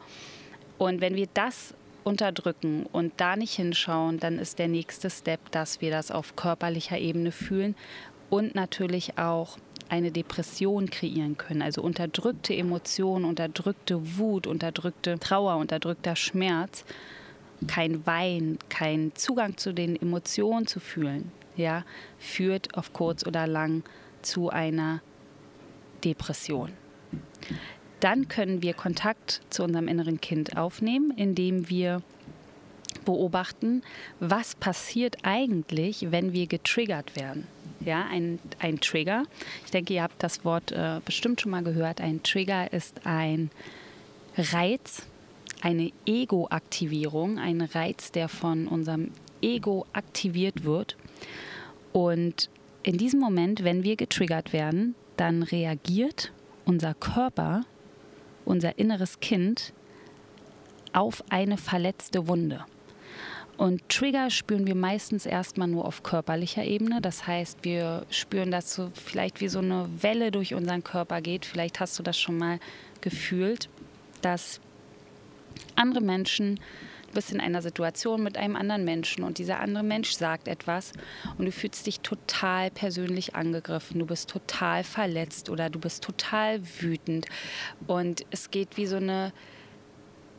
Und 0.79 1.01
wenn 1.01 1.15
wir 1.15 1.29
das 1.33 1.75
unterdrücken 2.05 2.87
und 2.93 3.15
da 3.17 3.37
nicht 3.37 3.55
hinschauen, 3.55 4.21
dann 4.21 4.39
ist 4.39 4.59
der 4.59 4.69
nächste 4.69 5.11
Step, 5.11 5.51
dass 5.51 5.81
wir 5.81 5.91
das 5.91 6.11
auf 6.11 6.37
körperlicher 6.37 6.99
Ebene 6.99 7.33
fühlen 7.33 7.75
und 8.31 8.55
natürlich 8.55 9.19
auch 9.19 9.59
eine 9.89 10.11
Depression 10.11 10.91
kreieren 10.91 11.37
können. 11.37 11.63
Also 11.63 11.83
unterdrückte 11.83 12.55
Emotionen, 12.55 13.25
unterdrückte 13.25 14.19
Wut, 14.19 14.47
unterdrückte 14.47 15.19
Trauer, 15.19 15.57
unterdrückter 15.57 16.17
Schmerz 16.17 16.85
kein 17.67 18.07
Wein, 18.07 18.59
kein 18.69 19.13
Zugang 19.15 19.57
zu 19.57 19.73
den 19.73 20.01
Emotionen 20.01 20.67
zu 20.67 20.81
fühlen, 20.81 21.33
ja, 21.57 21.85
führt 22.19 22.77
auf 22.77 22.93
kurz 22.93 23.27
oder 23.27 23.47
lang 23.47 23.83
zu 24.23 24.51
einer 24.51 25.01
Depression. 26.05 26.73
Dann 28.01 28.29
können 28.29 28.63
wir 28.63 28.75
Kontakt 28.75 29.41
zu 29.51 29.65
unserem 29.65 29.89
inneren 29.89 30.21
Kind 30.21 30.57
aufnehmen, 30.57 31.13
indem 31.17 31.69
wir 31.71 32.03
beobachten, 33.05 33.83
was 34.21 34.55
passiert 34.55 35.19
eigentlich, 35.23 36.11
wenn 36.11 36.33
wir 36.33 36.47
getriggert 36.47 37.17
werden. 37.17 37.47
Ja, 37.81 38.05
ein, 38.11 38.39
ein 38.59 38.81
Trigger. 38.81 39.25
Ich 39.65 39.71
denke, 39.71 39.95
ihr 39.95 40.03
habt 40.03 40.23
das 40.23 40.45
Wort 40.45 40.73
äh, 40.73 41.01
bestimmt 41.05 41.41
schon 41.41 41.53
mal 41.53 41.63
gehört. 41.63 42.01
Ein 42.01 42.23
Trigger 42.23 42.73
ist 42.73 43.07
ein 43.07 43.51
Reiz, 44.37 45.07
eine 45.63 45.91
Ego-Aktivierung, 46.05 47.39
ein 47.39 47.61
Reiz, 47.61 48.13
der 48.13 48.29
von 48.29 48.69
unserem 48.69 49.11
Ego 49.41 49.87
aktiviert 49.93 50.65
wird. 50.65 50.97
Und 51.93 52.51
in 52.83 52.99
diesem 52.99 53.21
Moment, 53.21 53.65
wenn 53.65 53.83
wir 53.83 53.97
getriggert 53.97 54.53
werden, 54.53 54.95
dann 55.17 55.43
reagiert 55.43 56.33
unser 56.65 56.95
Körper, 56.95 57.65
unser 58.45 58.79
inneres 58.79 59.21
Kind 59.21 59.73
auf 60.93 61.25
eine 61.31 61.57
verletzte 61.57 62.29
Wunde. 62.29 62.65
Und 63.57 63.89
Trigger 63.89 64.29
spüren 64.29 64.67
wir 64.67 64.75
meistens 64.75 65.25
erstmal 65.25 65.69
nur 65.69 65.87
auf 65.87 66.03
körperlicher 66.03 66.65
Ebene. 66.65 67.01
Das 67.01 67.27
heißt, 67.27 67.61
wir 67.63 68.05
spüren, 68.11 68.51
dass 68.51 68.75
so 68.75 68.91
vielleicht 68.93 69.41
wie 69.41 69.49
so 69.49 69.61
eine 69.61 69.89
Welle 70.03 70.31
durch 70.31 70.53
unseren 70.55 70.85
Körper 70.85 71.23
geht. 71.23 71.47
Vielleicht 71.47 71.81
hast 71.81 71.99
du 71.99 72.03
das 72.03 72.19
schon 72.19 72.37
mal 72.37 72.61
gefühlt, 73.01 73.71
dass 74.21 74.61
andere 75.75 76.03
Menschen, 76.03 76.57
du 77.09 77.15
bist 77.15 77.33
in 77.33 77.41
einer 77.41 77.63
Situation 77.63 78.23
mit 78.23 78.37
einem 78.37 78.57
anderen 78.57 78.85
Menschen 78.85 79.25
und 79.25 79.39
dieser 79.39 79.61
andere 79.61 79.85
Mensch 79.85 80.13
sagt 80.13 80.49
etwas 80.49 80.93
und 81.39 81.47
du 81.47 81.53
fühlst 81.53 81.87
dich 81.87 82.01
total 82.01 82.71
persönlich 82.71 83.35
angegriffen, 83.35 83.99
du 83.99 84.07
bist 84.07 84.31
total 84.31 84.85
verletzt 84.85 85.51
oder 85.51 85.71
du 85.71 85.79
bist 85.79 86.03
total 86.05 86.61
wütend 86.81 87.27
und 87.87 88.25
es 88.31 88.51
geht 88.51 88.77
wie 88.77 88.87
so 88.87 88.97
eine 88.97 89.33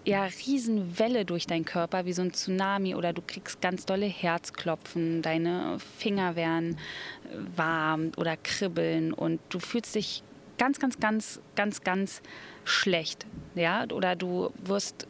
ja, 0.08 0.24
Riesenwelle 0.24 1.26
durch 1.26 1.48
deinen 1.48 1.66
Körper, 1.66 2.06
wie 2.06 2.14
so 2.14 2.22
ein 2.22 2.32
Tsunami 2.32 2.96
oder 2.96 3.12
du 3.12 3.22
kriegst 3.22 3.60
ganz 3.60 3.86
dolle 3.86 4.06
Herzklopfen, 4.06 5.22
deine 5.22 5.80
Finger 5.98 6.38
werden 6.38 6.78
warm 7.58 8.14
oder 8.16 8.38
kribbeln 8.38 9.12
und 9.12 9.42
du 9.50 9.60
fühlst 9.60 9.96
dich 9.96 10.24
ganz, 10.58 10.80
ganz, 10.80 11.00
ganz, 11.00 11.42
ganz, 11.56 11.84
ganz 11.84 12.22
schlecht. 12.66 13.26
Ja? 13.56 13.86
Oder 13.92 14.16
du 14.16 14.52
wirst 14.58 15.08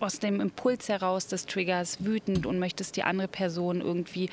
aus 0.00 0.20
dem 0.20 0.40
Impuls 0.40 0.88
heraus 0.88 1.26
des 1.26 1.46
Triggers 1.46 2.04
wütend 2.04 2.46
und 2.46 2.58
möchtest 2.58 2.96
die 2.96 3.02
andere 3.02 3.28
Person 3.28 3.80
irgendwie 3.80 4.30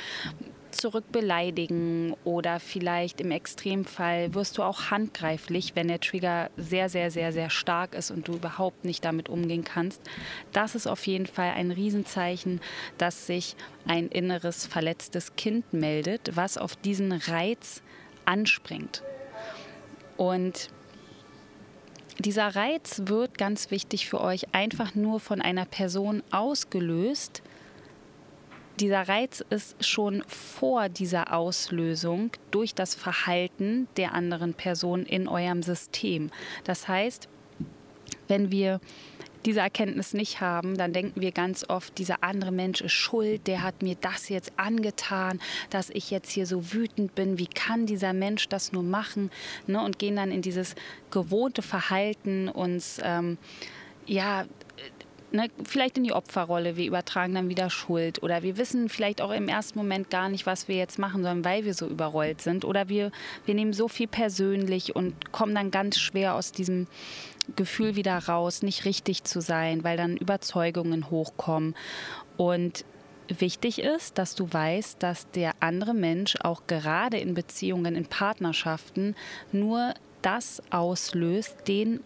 zurück 0.75 1.05
beleidigen 1.11 2.15
oder 2.23 2.59
vielleicht 2.59 3.21
im 3.21 3.31
Extremfall 3.31 4.33
wirst 4.33 4.57
du 4.57 4.63
auch 4.63 4.91
handgreiflich, 4.91 5.75
wenn 5.75 5.87
der 5.87 6.01
Trigger 6.01 6.49
sehr, 6.57 6.89
sehr, 6.89 7.11
sehr, 7.11 7.31
sehr 7.31 7.49
stark 7.49 7.95
ist 7.95 8.11
und 8.11 8.27
du 8.27 8.33
überhaupt 8.33 8.83
nicht 8.83 9.05
damit 9.05 9.29
umgehen 9.29 9.63
kannst. 9.63 10.01
Das 10.51 10.75
ist 10.75 10.87
auf 10.87 11.07
jeden 11.07 11.27
Fall 11.27 11.51
ein 11.51 11.71
Riesenzeichen, 11.71 12.59
dass 12.97 13.25
sich 13.25 13.55
ein 13.87 14.09
inneres 14.09 14.67
verletztes 14.67 15.35
Kind 15.35 15.73
meldet, 15.73 16.35
was 16.35 16.57
auf 16.57 16.75
diesen 16.75 17.13
Reiz 17.13 17.81
anspringt. 18.25 19.01
Und 20.17 20.69
dieser 22.19 22.55
Reiz 22.55 23.01
wird 23.05 23.37
ganz 23.37 23.71
wichtig 23.71 24.07
für 24.07 24.21
euch 24.21 24.53
einfach 24.53 24.95
nur 24.95 25.19
von 25.19 25.41
einer 25.41 25.65
Person 25.65 26.23
ausgelöst. 26.31 27.43
Dieser 28.79 29.07
Reiz 29.07 29.43
ist 29.49 29.85
schon 29.85 30.23
vor 30.27 30.89
dieser 30.89 31.33
Auslösung 31.33 32.31
durch 32.51 32.73
das 32.75 32.95
Verhalten 32.95 33.87
der 33.97 34.13
anderen 34.13 34.53
Person 34.53 35.05
in 35.05 35.27
eurem 35.27 35.63
System. 35.63 36.29
Das 36.63 36.87
heißt, 36.87 37.29
wenn 38.27 38.51
wir 38.51 38.79
diese 39.45 39.59
Erkenntnis 39.59 40.13
nicht 40.13 40.41
haben, 40.41 40.77
dann 40.77 40.93
denken 40.93 41.21
wir 41.21 41.31
ganz 41.31 41.65
oft, 41.69 41.97
dieser 41.97 42.23
andere 42.23 42.51
Mensch 42.51 42.81
ist 42.81 42.93
schuld, 42.93 43.47
der 43.47 43.63
hat 43.63 43.81
mir 43.81 43.95
das 43.99 44.29
jetzt 44.29 44.51
angetan, 44.57 45.39
dass 45.69 45.89
ich 45.89 46.11
jetzt 46.11 46.31
hier 46.31 46.45
so 46.45 46.73
wütend 46.73 47.15
bin. 47.15 47.37
Wie 47.37 47.47
kann 47.47 47.85
dieser 47.85 48.13
Mensch 48.13 48.49
das 48.49 48.71
nur 48.71 48.83
machen? 48.83 49.31
Ne? 49.67 49.81
Und 49.81 49.99
gehen 49.99 50.15
dann 50.15 50.31
in 50.31 50.41
dieses 50.41 50.75
gewohnte 51.11 51.61
Verhalten 51.61 52.49
uns, 52.49 52.99
ähm, 53.03 53.37
ja, 54.05 54.45
Ne, 55.35 55.49
vielleicht 55.65 55.97
in 55.97 56.05
die 56.05 56.13
Opferrolle, 56.13 56.77
wir 56.77 56.85
übertragen 56.85 57.33
dann 57.33 57.49
wieder 57.49 57.69
Schuld 57.69 58.23
oder 58.23 58.41
wir 58.41 58.57
wissen 58.57 58.87
vielleicht 58.87 59.19
auch 59.19 59.31
im 59.31 59.49
ersten 59.49 59.77
Moment 59.77 60.09
gar 60.09 60.29
nicht, 60.29 60.45
was 60.45 60.69
wir 60.69 60.77
jetzt 60.77 60.97
machen 60.97 61.23
sollen, 61.23 61.43
weil 61.43 61.65
wir 61.65 61.73
so 61.73 61.87
überrollt 61.87 62.39
sind 62.39 62.63
oder 62.63 62.87
wir, 62.87 63.11
wir 63.45 63.53
nehmen 63.53 63.73
so 63.73 63.89
viel 63.89 64.07
persönlich 64.07 64.95
und 64.95 65.33
kommen 65.33 65.53
dann 65.53 65.71
ganz 65.71 65.99
schwer 65.99 66.35
aus 66.35 66.53
diesem 66.53 66.87
Gefühl 67.55 67.95
wieder 67.95 68.17
raus, 68.17 68.61
nicht 68.61 68.85
richtig 68.85 69.23
zu 69.23 69.41
sein, 69.41 69.83
weil 69.83 69.97
dann 69.97 70.17
Überzeugungen 70.17 71.09
hochkommen. 71.09 71.75
Und 72.37 72.85
wichtig 73.27 73.79
ist, 73.79 74.17
dass 74.17 74.35
du 74.35 74.51
weißt, 74.51 75.01
dass 75.01 75.29
der 75.31 75.53
andere 75.59 75.93
Mensch 75.93 76.35
auch 76.41 76.67
gerade 76.67 77.17
in 77.17 77.33
Beziehungen, 77.33 77.95
in 77.95 78.05
Partnerschaften 78.05 79.15
nur 79.51 79.93
das 80.21 80.61
auslöst, 80.71 81.67
den 81.67 81.99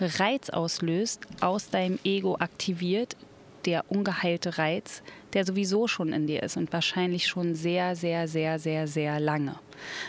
Reiz 0.00 0.50
auslöst, 0.50 1.26
aus 1.40 1.70
deinem 1.70 1.98
Ego 2.04 2.36
aktiviert, 2.36 3.16
der 3.64 3.84
ungeheilte 3.90 4.58
Reiz, 4.58 5.02
der 5.34 5.44
sowieso 5.44 5.86
schon 5.86 6.12
in 6.12 6.26
dir 6.26 6.42
ist 6.42 6.56
und 6.56 6.72
wahrscheinlich 6.72 7.26
schon 7.26 7.54
sehr, 7.54 7.94
sehr, 7.94 8.26
sehr, 8.26 8.58
sehr, 8.58 8.88
sehr 8.88 9.20
lange. 9.20 9.56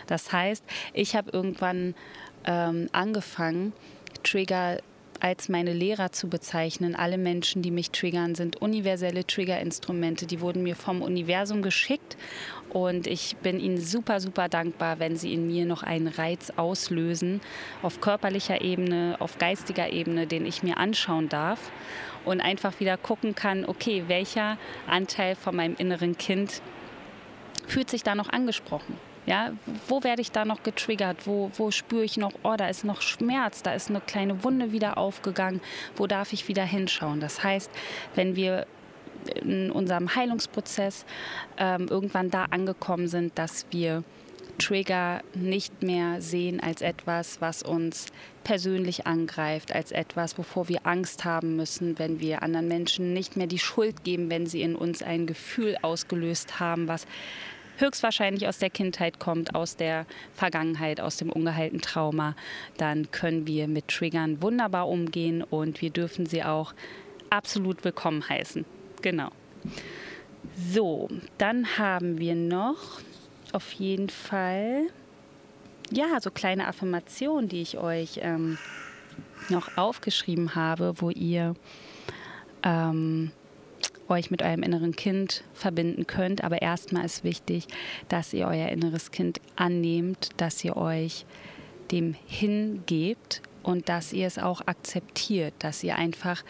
Das 0.08 0.32
heißt, 0.32 0.64
ich 0.94 1.16
habe 1.16 1.32
irgendwann 1.32 1.96
ähm, 2.46 2.90
angefangen, 2.92 3.74
Trigger 4.24 4.80
als 5.24 5.48
meine 5.48 5.72
Lehrer 5.72 6.12
zu 6.12 6.28
bezeichnen. 6.28 6.96
Alle 6.96 7.18
Menschen, 7.18 7.62
die 7.62 7.72
mich 7.72 7.92
triggern, 7.92 8.36
sind 8.36 8.62
universelle 8.62 9.26
Triggerinstrumente. 9.26 10.26
Die 10.26 10.42
wurden 10.42 10.64
mir 10.64 10.76
vom 10.76 11.02
Universum 11.02 11.62
geschickt 11.62 12.18
und 12.70 13.08
ich 13.08 13.38
bin 13.38 13.60
ihnen 13.60 13.80
super, 13.80 14.20
super 14.20 14.50
dankbar, 14.50 15.00
wenn 15.00 15.16
sie 15.16 15.34
in 15.34 15.48
mir 15.48 15.66
noch 15.66 15.82
einen 15.82 16.10
Reiz 16.10 16.52
auslösen, 16.58 17.40
auf 17.82 18.02
körperlicher 18.02 18.62
Ebene, 18.62 19.16
auf 19.20 19.38
geistiger 19.38 19.90
Ebene, 19.92 20.28
den 20.28 20.46
ich 20.46 20.62
mir 20.62 20.78
anschauen 20.78 21.30
darf 21.30 21.72
und 22.26 22.42
einfach 22.42 22.82
wieder 22.82 22.98
gucken 22.98 23.34
kann, 23.34 23.66
okay, 23.66 24.04
welcher 24.08 24.58
Anteil 24.88 25.36
von 25.36 25.56
meinem 25.56 25.76
inneren 25.78 26.18
Kind 26.18 26.62
fühlt 27.66 27.90
sich 27.90 28.04
da 28.04 28.14
noch 28.14 28.30
angesprochen? 28.30 28.98
Ja, 29.26 29.52
wo 29.88 30.04
werde 30.04 30.22
ich 30.22 30.32
da 30.32 30.46
noch 30.46 30.64
getriggert? 30.64 31.26
Wo, 31.26 31.52
wo 31.56 31.72
spüre 31.72 32.04
ich 32.04 32.18
noch, 32.18 32.34
oh, 32.44 32.56
da 32.58 32.68
ist 32.68 32.84
noch 32.84 33.02
Schmerz, 33.02 33.64
da 33.64 33.74
ist 33.74 33.90
eine 33.90 34.02
kleine 34.02 34.44
Wunde 34.44 34.72
wieder 34.72 34.98
aufgegangen. 34.98 35.62
Wo 35.96 36.08
darf 36.08 36.34
ich 36.34 36.48
wieder 36.48 36.66
hinschauen? 36.66 37.20
Das 37.20 37.44
heißt, 37.44 37.72
wenn 38.16 38.36
wir 38.36 38.68
in 39.42 39.72
unserem 39.72 40.16
Heilungsprozess 40.16 41.06
ähm, 41.58 41.88
irgendwann 41.90 42.30
da 42.30 42.46
angekommen 42.46 43.08
sind, 43.08 43.38
dass 43.38 43.66
wir 43.72 44.04
Trigger 44.60 45.22
nicht 45.34 45.82
mehr 45.82 46.22
sehen 46.22 46.60
als 46.60 46.82
etwas, 46.82 47.42
was 47.42 47.64
uns 47.64 48.08
persönlich 48.44 49.08
angreift, 49.08 49.74
als 49.74 49.92
etwas, 49.92 50.38
wovor 50.38 50.70
wir 50.70 50.86
Angst 50.86 51.26
haben 51.26 51.56
müssen, 51.56 51.98
wenn 51.98 52.20
wir 52.20 52.44
anderen 52.44 52.68
Menschen 52.68 53.14
nicht 53.14 53.36
mehr 53.36 53.48
die 53.48 53.60
Schuld 53.60 54.04
geben, 54.04 54.30
wenn 54.30 54.46
sie 54.46 54.62
in 54.62 54.76
uns 54.76 55.02
ein 55.02 55.26
Gefühl 55.26 55.78
ausgelöst 55.82 56.60
haben, 56.60 56.88
was 56.88 57.08
höchstwahrscheinlich 57.78 58.48
aus 58.48 58.60
der 58.60 58.70
Kindheit 58.70 59.20
kommt, 59.20 59.56
aus 59.56 59.76
der 59.76 60.06
Vergangenheit, 60.34 61.00
aus 61.02 61.18
dem 61.18 61.30
ungeheilten 61.32 61.82
Trauma, 61.82 62.36
dann 62.78 63.12
können 63.12 63.48
wir 63.48 63.68
mit 63.68 63.88
Triggern 63.88 64.42
wunderbar 64.42 64.88
umgehen 64.88 65.44
und 65.44 65.82
wir 65.82 65.90
dürfen 65.90 66.26
sie 66.26 66.44
auch 66.44 66.74
absolut 67.30 67.84
willkommen 67.84 68.28
heißen. 68.28 68.66
Genau. 69.02 69.30
So, 70.72 71.10
dann 71.38 71.78
haben 71.78 72.20
wir 72.20 72.36
noch 72.36 73.02
auf 73.54 73.72
jeden 73.74 74.10
Fall 74.10 74.88
ja 75.92 76.20
so 76.20 76.32
kleine 76.32 76.68
Affirmationen, 76.68 77.50
die 77.50 77.62
ich 77.62 77.78
euch 77.78 78.20
ähm, 78.22 78.58
noch 79.50 79.78
aufgeschrieben 79.78 80.56
habe, 80.56 80.94
wo 80.98 81.10
ihr 81.10 81.56
ähm, 82.64 83.32
euch 84.10 84.32
mit 84.32 84.42
eurem 84.42 84.64
inneren 84.64 84.96
Kind 84.96 85.44
verbinden 85.54 86.08
könnt. 86.08 86.44
Aber 86.44 86.62
erstmal 86.62 87.06
ist 87.06 87.24
wichtig, 87.24 87.68
dass 88.10 88.34
ihr 88.34 88.48
euer 88.48 88.70
inneres 88.70 89.12
Kind 89.12 89.40
annehmt, 89.56 90.30
dass 90.38 90.64
ihr 90.64 90.78
euch 90.78 91.26
dem 91.92 92.16
hingebt 92.26 93.42
und 93.64 93.90
dass 93.90 94.14
ihr 94.14 94.28
es 94.28 94.38
auch 94.38 94.62
akzeptiert, 94.68 95.54
dass 95.60 95.84
ihr 95.84 95.96
einfach 95.96 96.44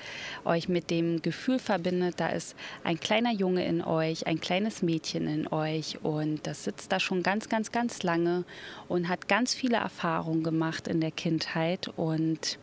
euch 0.46 0.68
mit 0.68 0.89
dem 0.89 1.22
Gefühl 1.22 1.60
verbindet, 1.60 2.16
da 2.20 2.30
ist 2.30 2.56
ein 2.84 3.00
kleiner 3.00 3.32
Junge 3.32 3.66
in 3.66 3.84
euch, 3.84 4.28
ein 4.28 4.42
kleines 4.42 4.82
Mädchen 4.82 5.28
in 5.28 5.48
euch 5.48 6.04
und 6.04 6.46
das 6.48 6.63
sitzt 6.63 6.92
da 6.92 7.00
schon 7.00 7.24
ganz, 7.24 7.50
ganz, 7.50 7.72
ganz 7.72 8.04
lange 8.04 8.44
und 8.88 9.08
hat 9.08 9.28
ganz 9.28 9.54
viele 9.54 9.78
Erfahrungen 9.78 10.44
gemacht 10.44 10.88
in 10.88 11.00
der 11.00 11.12
Kindheit 11.12 11.88
und 11.96 12.58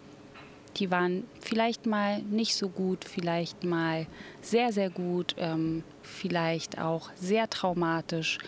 die 0.76 0.90
waren 0.90 1.24
vielleicht 1.40 1.87
mal 1.87 2.22
nicht 2.22 2.54
so 2.54 2.68
gut, 2.68 3.04
vielleicht 3.04 3.64
mal 3.64 4.06
sehr, 4.40 4.72
sehr 4.72 4.90
gut, 4.90 5.35
ähm, 5.38 5.83
vielleicht 6.02 6.78
auch 6.78 7.11
sehr 7.14 7.48
traumatisch, 7.50 8.38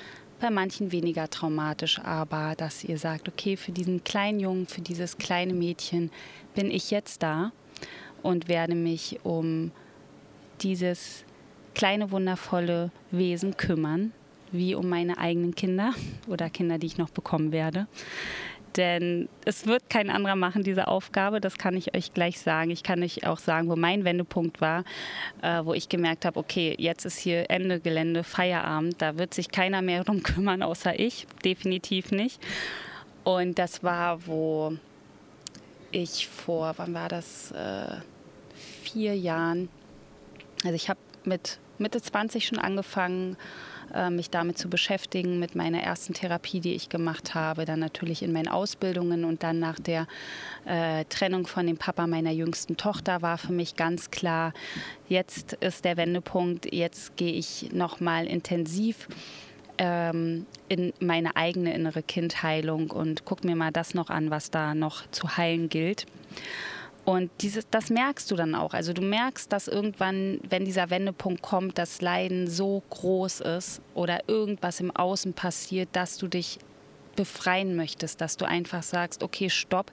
bei 0.40 0.50
manchen 0.50 0.90
weniger 0.90 1.30
traumatisch, 1.30 2.00
aber 2.00 2.54
dass 2.56 2.82
ihr 2.82 2.98
sagt, 2.98 3.28
okay, 3.28 3.56
für 3.56 3.70
diesen 3.70 4.02
kleinen 4.02 4.40
Jungen, 4.40 4.66
für 4.66 4.80
dieses 4.80 5.16
kleine 5.16 5.54
Mädchen 5.54 6.10
bin 6.54 6.70
ich 6.70 6.90
jetzt 6.90 7.22
da 7.22 7.52
und 8.22 8.48
werde 8.48 8.74
mich 8.74 9.20
um 9.22 9.70
dieses 10.62 11.24
kleine, 11.74 12.10
wundervolle 12.10 12.90
Wesen 13.12 13.56
kümmern, 13.56 14.12
wie 14.50 14.74
um 14.74 14.88
meine 14.88 15.18
eigenen 15.18 15.54
Kinder 15.54 15.94
oder 16.26 16.50
Kinder, 16.50 16.78
die 16.78 16.86
ich 16.86 16.98
noch 16.98 17.10
bekommen 17.10 17.52
werde. 17.52 17.86
Denn 18.76 19.28
es 19.44 19.66
wird 19.66 19.90
kein 19.90 20.08
anderer 20.08 20.36
machen, 20.36 20.62
diese 20.62 20.88
Aufgabe. 20.88 21.40
Das 21.40 21.58
kann 21.58 21.76
ich 21.76 21.94
euch 21.94 22.14
gleich 22.14 22.40
sagen. 22.40 22.70
Ich 22.70 22.82
kann 22.82 23.02
euch 23.02 23.26
auch 23.26 23.38
sagen, 23.38 23.68
wo 23.68 23.76
mein 23.76 24.04
Wendepunkt 24.04 24.60
war, 24.60 24.84
äh, 25.42 25.64
wo 25.64 25.74
ich 25.74 25.88
gemerkt 25.88 26.24
habe, 26.24 26.38
okay, 26.38 26.74
jetzt 26.78 27.04
ist 27.04 27.18
hier 27.18 27.50
Ende 27.50 27.80
Gelände, 27.80 28.24
Feierabend. 28.24 29.00
Da 29.02 29.18
wird 29.18 29.34
sich 29.34 29.50
keiner 29.50 29.82
mehr 29.82 30.04
drum 30.04 30.22
kümmern, 30.22 30.62
außer 30.62 30.98
ich. 30.98 31.26
Definitiv 31.44 32.10
nicht. 32.10 32.40
Und 33.24 33.58
das 33.58 33.82
war, 33.82 34.26
wo 34.26 34.76
ich 35.90 36.28
vor, 36.28 36.74
wann 36.76 36.94
war 36.94 37.08
das? 37.08 37.52
Äh, 37.52 37.96
vier 38.82 39.16
Jahren. 39.16 39.68
Also 40.64 40.74
ich 40.74 40.88
habe 40.88 41.00
mit 41.24 41.58
Mitte 41.78 42.00
20 42.00 42.46
schon 42.46 42.58
angefangen, 42.58 43.36
mich 44.10 44.30
damit 44.30 44.58
zu 44.58 44.68
beschäftigen, 44.68 45.38
mit 45.38 45.54
meiner 45.54 45.82
ersten 45.82 46.14
Therapie, 46.14 46.60
die 46.60 46.74
ich 46.74 46.88
gemacht 46.88 47.34
habe, 47.34 47.64
dann 47.64 47.80
natürlich 47.80 48.22
in 48.22 48.32
meinen 48.32 48.48
Ausbildungen 48.48 49.24
und 49.24 49.42
dann 49.42 49.58
nach 49.58 49.78
der 49.78 50.06
äh, 50.64 51.04
Trennung 51.06 51.46
von 51.46 51.66
dem 51.66 51.76
Papa 51.76 52.06
meiner 52.06 52.30
jüngsten 52.30 52.76
Tochter 52.76 53.22
war 53.22 53.38
für 53.38 53.52
mich 53.52 53.76
ganz 53.76 54.10
klar, 54.10 54.52
jetzt 55.08 55.54
ist 55.54 55.84
der 55.84 55.96
Wendepunkt, 55.96 56.72
jetzt 56.72 57.16
gehe 57.16 57.32
ich 57.32 57.72
nochmal 57.72 58.26
intensiv 58.26 59.08
ähm, 59.78 60.46
in 60.68 60.92
meine 61.00 61.36
eigene 61.36 61.74
innere 61.74 62.02
Kindheilung 62.02 62.90
und 62.90 63.24
gucke 63.24 63.46
mir 63.46 63.56
mal 63.56 63.72
das 63.72 63.94
noch 63.94 64.10
an, 64.10 64.30
was 64.30 64.50
da 64.50 64.74
noch 64.74 65.10
zu 65.10 65.36
heilen 65.36 65.68
gilt. 65.68 66.06
Und 67.04 67.30
dieses, 67.40 67.68
das 67.68 67.90
merkst 67.90 68.30
du 68.30 68.36
dann 68.36 68.54
auch. 68.54 68.74
Also 68.74 68.92
du 68.92 69.02
merkst, 69.02 69.52
dass 69.52 69.66
irgendwann, 69.66 70.40
wenn 70.48 70.64
dieser 70.64 70.90
Wendepunkt 70.90 71.42
kommt, 71.42 71.78
das 71.78 72.00
Leiden 72.00 72.48
so 72.48 72.82
groß 72.90 73.40
ist 73.40 73.80
oder 73.94 74.28
irgendwas 74.28 74.78
im 74.78 74.94
Außen 74.94 75.32
passiert, 75.32 75.88
dass 75.92 76.16
du 76.16 76.28
dich 76.28 76.58
befreien 77.16 77.76
möchtest, 77.76 78.20
dass 78.20 78.36
du 78.36 78.44
einfach 78.44 78.82
sagst, 78.82 79.22
okay, 79.22 79.50
stopp, 79.50 79.92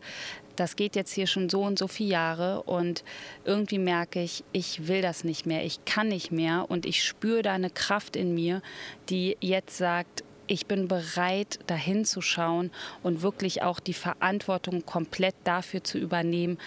das 0.56 0.76
geht 0.76 0.96
jetzt 0.96 1.14
hier 1.14 1.28
schon 1.28 1.50
so 1.50 1.64
und 1.64 1.80
so 1.80 1.88
viele 1.88 2.12
Jahre 2.12 2.64
und 2.64 3.04
irgendwie 3.46 3.80
merke 3.80 4.22
ich, 4.22 4.44
ich 4.52 4.88
will 4.88 5.02
das 5.02 5.24
nicht 5.24 5.46
mehr, 5.46 5.66
ich 5.66 5.84
kann 5.86 6.10
nicht 6.10 6.32
mehr 6.32 6.66
und 6.70 6.86
ich 6.86 7.04
spüre 7.04 7.42
da 7.42 7.54
eine 7.54 7.70
Kraft 7.70 8.16
in 8.16 8.34
mir, 8.34 8.62
die 9.10 9.38
jetzt 9.42 9.78
sagt, 9.78 10.24
ich 10.48 10.66
bin 10.66 10.88
bereit, 10.88 11.60
dahin 11.68 12.06
zu 12.06 12.22
schauen 12.22 12.72
und 13.04 13.22
wirklich 13.22 13.62
auch 13.62 13.80
die 13.80 13.94
Verantwortung 13.94 14.86
komplett 14.86 15.36
dafür 15.44 15.84
zu 15.84 15.98
übernehmen, 15.98 16.58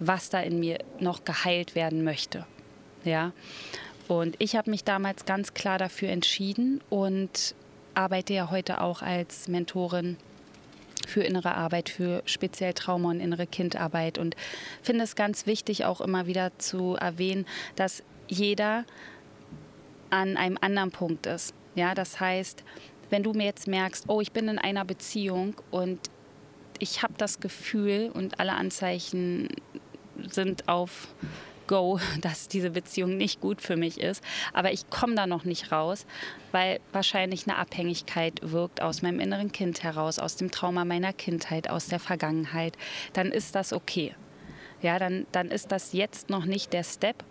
was 0.00 0.30
da 0.30 0.40
in 0.40 0.58
mir 0.58 0.78
noch 0.98 1.24
geheilt 1.24 1.74
werden 1.74 2.02
möchte. 2.02 2.46
Ja. 3.04 3.32
Und 4.08 4.34
ich 4.40 4.56
habe 4.56 4.70
mich 4.70 4.82
damals 4.82 5.24
ganz 5.24 5.54
klar 5.54 5.78
dafür 5.78 6.08
entschieden 6.08 6.80
und 6.90 7.54
arbeite 7.94 8.34
ja 8.34 8.50
heute 8.50 8.80
auch 8.80 9.02
als 9.02 9.46
Mentorin 9.46 10.16
für 11.06 11.22
innere 11.22 11.54
Arbeit, 11.54 11.88
für 11.88 12.22
speziell 12.24 12.72
Trauma 12.72 13.10
und 13.10 13.20
innere 13.20 13.46
Kindarbeit 13.46 14.18
und 14.18 14.36
finde 14.82 15.04
es 15.04 15.14
ganz 15.16 15.46
wichtig, 15.46 15.84
auch 15.84 16.00
immer 16.00 16.26
wieder 16.26 16.56
zu 16.58 16.96
erwähnen, 16.96 17.46
dass 17.76 18.02
jeder 18.28 18.84
an 20.10 20.36
einem 20.36 20.58
anderen 20.60 20.90
Punkt 20.90 21.26
ist. 21.26 21.54
Ja, 21.74 21.94
das 21.94 22.20
heißt, 22.20 22.64
wenn 23.10 23.22
du 23.22 23.32
mir 23.32 23.44
jetzt 23.44 23.66
merkst, 23.66 24.04
oh, 24.08 24.20
ich 24.20 24.32
bin 24.32 24.48
in 24.48 24.58
einer 24.58 24.84
Beziehung 24.84 25.54
und 25.70 25.98
ich 26.78 27.02
habe 27.02 27.14
das 27.16 27.40
Gefühl 27.40 28.10
und 28.12 28.40
alle 28.40 28.54
Anzeichen 28.54 29.48
sind 30.28 30.68
auf 30.68 31.08
Go, 31.66 32.00
dass 32.20 32.48
diese 32.48 32.70
Beziehung 32.70 33.16
nicht 33.16 33.40
gut 33.40 33.62
für 33.62 33.76
mich 33.76 34.00
ist. 34.00 34.22
Aber 34.52 34.72
ich 34.72 34.90
komme 34.90 35.14
da 35.14 35.26
noch 35.26 35.44
nicht 35.44 35.72
raus, 35.72 36.04
weil 36.52 36.80
wahrscheinlich 36.92 37.46
eine 37.46 37.56
Abhängigkeit 37.56 38.40
wirkt 38.42 38.82
aus 38.82 39.02
meinem 39.02 39.20
inneren 39.20 39.52
Kind 39.52 39.82
heraus, 39.82 40.18
aus 40.18 40.36
dem 40.36 40.50
Trauma 40.50 40.84
meiner 40.84 41.12
Kindheit, 41.12 41.70
aus 41.70 41.86
der 41.86 42.00
Vergangenheit. 42.00 42.76
Dann 43.12 43.30
ist 43.30 43.54
das 43.54 43.72
okay. 43.72 44.14
Ja, 44.82 44.98
dann, 44.98 45.26
dann 45.30 45.48
ist 45.48 45.70
das 45.72 45.92
jetzt 45.92 46.30
noch 46.30 46.44
nicht 46.44 46.72
der 46.72 46.84
Step, 46.84 47.22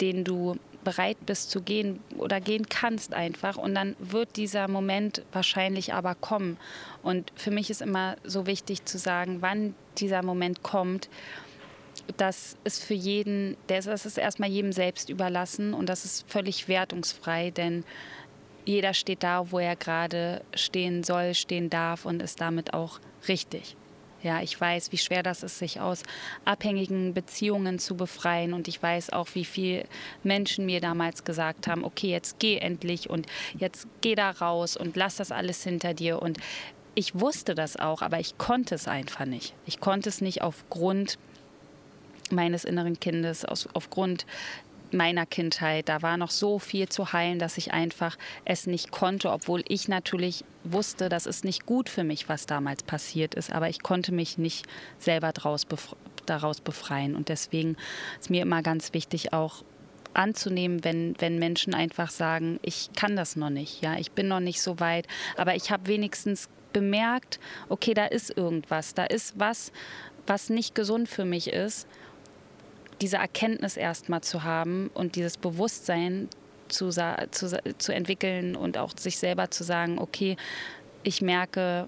den 0.00 0.22
du 0.22 0.56
bereit 0.84 1.16
bist 1.26 1.50
zu 1.50 1.62
gehen 1.62 2.00
oder 2.16 2.40
gehen 2.40 2.68
kannst 2.68 3.14
einfach. 3.14 3.56
Und 3.56 3.74
dann 3.74 3.96
wird 3.98 4.36
dieser 4.36 4.68
Moment 4.68 5.22
wahrscheinlich 5.32 5.94
aber 5.94 6.14
kommen. 6.14 6.58
Und 7.02 7.32
für 7.34 7.50
mich 7.50 7.70
ist 7.70 7.82
immer 7.82 8.16
so 8.22 8.46
wichtig 8.46 8.84
zu 8.84 8.98
sagen, 8.98 9.38
wann 9.40 9.74
dieser 9.98 10.22
Moment 10.22 10.62
kommt 10.62 11.08
das 12.16 12.56
ist 12.64 12.82
für 12.82 12.94
jeden, 12.94 13.56
das 13.66 13.86
ist 13.86 14.18
erstmal 14.18 14.50
jedem 14.50 14.72
selbst 14.72 15.08
überlassen 15.08 15.74
und 15.74 15.88
das 15.88 16.04
ist 16.04 16.30
völlig 16.30 16.68
wertungsfrei, 16.68 17.50
denn 17.50 17.84
jeder 18.64 18.94
steht 18.94 19.22
da, 19.22 19.50
wo 19.50 19.58
er 19.58 19.76
gerade 19.76 20.42
stehen 20.54 21.02
soll, 21.02 21.34
stehen 21.34 21.70
darf 21.70 22.06
und 22.06 22.22
ist 22.22 22.40
damit 22.40 22.72
auch 22.72 23.00
richtig. 23.28 23.76
Ja, 24.22 24.40
ich 24.40 24.58
weiß, 24.58 24.90
wie 24.90 24.96
schwer 24.96 25.22
das 25.22 25.42
ist, 25.42 25.58
sich 25.58 25.80
aus 25.80 26.02
abhängigen 26.46 27.12
Beziehungen 27.12 27.78
zu 27.78 27.94
befreien. 27.94 28.54
Und 28.54 28.68
ich 28.68 28.82
weiß 28.82 29.10
auch, 29.10 29.28
wie 29.34 29.44
viele 29.44 29.84
Menschen 30.22 30.64
mir 30.64 30.80
damals 30.80 31.24
gesagt 31.24 31.66
haben, 31.66 31.84
okay, 31.84 32.08
jetzt 32.08 32.38
geh 32.38 32.56
endlich 32.56 33.10
und 33.10 33.26
jetzt 33.58 33.86
geh 34.00 34.14
da 34.14 34.30
raus 34.30 34.78
und 34.78 34.96
lass 34.96 35.16
das 35.16 35.30
alles 35.30 35.62
hinter 35.62 35.92
dir. 35.92 36.22
Und 36.22 36.38
ich 36.94 37.20
wusste 37.20 37.54
das 37.54 37.76
auch, 37.76 38.00
aber 38.00 38.18
ich 38.18 38.38
konnte 38.38 38.74
es 38.74 38.88
einfach 38.88 39.26
nicht. 39.26 39.52
Ich 39.66 39.78
konnte 39.78 40.08
es 40.08 40.22
nicht 40.22 40.40
aufgrund 40.40 41.18
meines 42.30 42.64
inneren 42.64 42.98
Kindes, 42.98 43.44
aus, 43.44 43.68
aufgrund 43.74 44.26
meiner 44.94 45.26
Kindheit. 45.26 45.88
Da 45.88 46.02
war 46.02 46.16
noch 46.16 46.30
so 46.30 46.58
viel 46.58 46.88
zu 46.88 47.12
heilen, 47.12 47.38
dass 47.38 47.58
ich 47.58 47.72
einfach 47.72 48.16
es 48.44 48.66
nicht 48.66 48.90
konnte, 48.90 49.30
obwohl 49.30 49.62
ich 49.68 49.88
natürlich 49.88 50.44
wusste, 50.62 51.08
das 51.08 51.26
ist 51.26 51.44
nicht 51.44 51.66
gut 51.66 51.88
für 51.88 52.04
mich, 52.04 52.28
was 52.28 52.46
damals 52.46 52.82
passiert 52.82 53.34
ist. 53.34 53.52
Aber 53.52 53.68
ich 53.68 53.82
konnte 53.82 54.12
mich 54.12 54.38
nicht 54.38 54.66
selber 54.98 55.32
daraus, 55.32 55.64
befre 55.64 55.96
daraus 56.26 56.62
befreien. 56.62 57.16
Und 57.16 57.28
deswegen 57.28 57.76
ist 58.18 58.30
mir 58.30 58.40
immer 58.40 58.62
ganz 58.62 58.94
wichtig, 58.94 59.34
auch 59.34 59.62
anzunehmen, 60.14 60.82
wenn, 60.82 61.14
wenn 61.18 61.38
Menschen 61.38 61.74
einfach 61.74 62.08
sagen, 62.08 62.58
ich 62.62 62.88
kann 62.96 63.14
das 63.14 63.36
noch 63.36 63.50
nicht, 63.50 63.82
ja, 63.82 63.98
ich 63.98 64.12
bin 64.12 64.28
noch 64.28 64.40
nicht 64.40 64.62
so 64.62 64.80
weit, 64.80 65.06
aber 65.36 65.54
ich 65.54 65.70
habe 65.70 65.86
wenigstens 65.86 66.48
bemerkt, 66.72 67.40
okay, 67.68 67.92
da 67.92 68.06
ist 68.06 68.34
irgendwas, 68.34 68.94
da 68.94 69.04
ist 69.04 69.38
was, 69.38 69.70
was 70.26 70.48
nicht 70.48 70.74
gesund 70.74 71.10
für 71.10 71.26
mich 71.26 71.48
ist 71.48 71.86
diese 73.00 73.16
Erkenntnis 73.16 73.76
erstmal 73.76 74.22
zu 74.22 74.44
haben 74.44 74.90
und 74.94 75.16
dieses 75.16 75.36
Bewusstsein 75.36 76.28
zu, 76.68 76.90
zu, 76.90 77.60
zu 77.78 77.94
entwickeln 77.94 78.56
und 78.56 78.78
auch 78.78 78.92
sich 78.96 79.18
selber 79.18 79.50
zu 79.50 79.64
sagen, 79.64 79.98
okay, 79.98 80.36
ich 81.02 81.20
merke, 81.20 81.86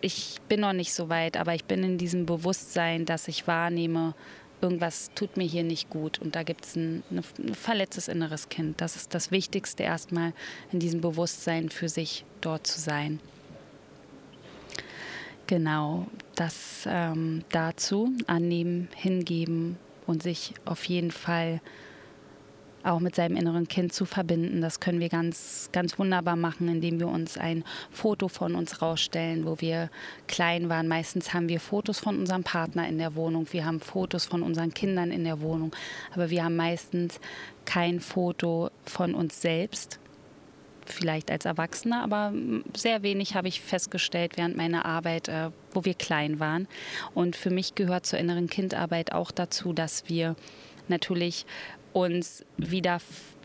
ich 0.00 0.40
bin 0.48 0.60
noch 0.60 0.72
nicht 0.72 0.94
so 0.94 1.08
weit, 1.08 1.36
aber 1.36 1.54
ich 1.54 1.64
bin 1.64 1.84
in 1.84 1.98
diesem 1.98 2.26
Bewusstsein, 2.26 3.04
dass 3.04 3.28
ich 3.28 3.46
wahrnehme, 3.46 4.14
irgendwas 4.60 5.10
tut 5.14 5.36
mir 5.36 5.46
hier 5.46 5.64
nicht 5.64 5.90
gut 5.90 6.18
und 6.20 6.36
da 6.36 6.44
gibt 6.44 6.64
es 6.64 6.76
ein, 6.76 7.02
ein, 7.10 7.54
verletztes 7.54 8.08
inneres 8.08 8.48
Kind. 8.48 8.80
Das 8.80 8.96
ist 8.96 9.14
das 9.14 9.30
Wichtigste 9.30 9.82
erstmal 9.82 10.32
in 10.72 10.78
diesem 10.78 11.00
Bewusstsein 11.00 11.68
für 11.68 11.88
sich 11.88 12.24
dort 12.40 12.66
zu 12.66 12.80
sein. 12.80 13.20
Genau, 15.48 16.06
das 16.36 16.84
ähm, 16.86 17.44
dazu 17.50 18.12
annehmen, 18.26 18.88
hingeben 18.94 19.76
und 20.06 20.22
sich 20.22 20.54
auf 20.64 20.84
jeden 20.84 21.10
Fall 21.10 21.60
auch 22.84 23.00
mit 23.00 23.14
seinem 23.14 23.36
inneren 23.36 23.68
Kind 23.68 23.92
zu 23.92 24.04
verbinden. 24.04 24.60
Das 24.60 24.80
können 24.80 25.00
wir 25.00 25.08
ganz, 25.08 25.68
ganz 25.72 25.98
wunderbar 25.98 26.36
machen, 26.36 26.68
indem 26.68 26.98
wir 27.00 27.08
uns 27.08 27.38
ein 27.38 27.64
Foto 27.90 28.28
von 28.28 28.54
uns 28.54 28.82
rausstellen, 28.82 29.46
wo 29.46 29.60
wir 29.60 29.90
klein 30.26 30.68
waren. 30.68 30.88
Meistens 30.88 31.32
haben 31.32 31.48
wir 31.48 31.60
Fotos 31.60 32.00
von 32.00 32.18
unserem 32.18 32.44
Partner 32.44 32.88
in 32.88 32.98
der 32.98 33.14
Wohnung, 33.14 33.46
wir 33.52 33.64
haben 33.64 33.80
Fotos 33.80 34.26
von 34.26 34.42
unseren 34.42 34.74
Kindern 34.74 35.10
in 35.10 35.24
der 35.24 35.40
Wohnung, 35.40 35.74
aber 36.12 36.30
wir 36.30 36.44
haben 36.44 36.56
meistens 36.56 37.20
kein 37.64 38.00
Foto 38.00 38.70
von 38.84 39.14
uns 39.14 39.40
selbst. 39.40 39.98
Vielleicht 40.86 41.30
als 41.30 41.44
Erwachsene, 41.44 42.02
aber 42.02 42.32
sehr 42.76 43.02
wenig 43.02 43.34
habe 43.34 43.48
ich 43.48 43.60
festgestellt 43.60 44.32
während 44.36 44.56
meiner 44.56 44.84
Arbeit, 44.84 45.28
äh, 45.28 45.50
wo 45.72 45.84
wir 45.84 45.94
klein 45.94 46.40
waren. 46.40 46.68
Und 47.14 47.36
für 47.36 47.50
mich 47.50 47.74
gehört 47.74 48.06
zur 48.06 48.18
inneren 48.18 48.48
Kindarbeit 48.48 49.12
auch 49.12 49.30
dazu, 49.30 49.72
dass 49.72 50.08
wir 50.08 50.36
natürlich 50.88 51.46
uns 51.92 52.44
wieder 52.56 53.00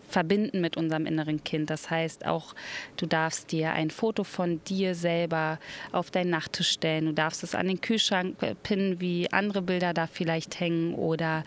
verbinden 0.07 0.61
mit 0.61 0.77
unserem 0.77 1.05
inneren 1.05 1.43
Kind. 1.43 1.69
Das 1.69 1.89
heißt 1.89 2.25
auch, 2.25 2.55
du 2.95 3.05
darfst 3.05 3.51
dir 3.51 3.73
ein 3.73 3.91
Foto 3.91 4.23
von 4.23 4.63
dir 4.63 4.95
selber 4.95 5.59
auf 5.91 6.11
deinen 6.11 6.29
Nachttisch 6.29 6.69
stellen. 6.69 7.05
Du 7.05 7.13
darfst 7.13 7.43
es 7.43 7.55
an 7.55 7.67
den 7.67 7.81
Kühlschrank 7.81 8.37
pinnen, 8.63 8.99
wie 8.99 9.31
andere 9.31 9.61
Bilder 9.61 9.93
da 9.93 10.07
vielleicht 10.07 10.59
hängen 10.59 10.95
oder 10.95 11.43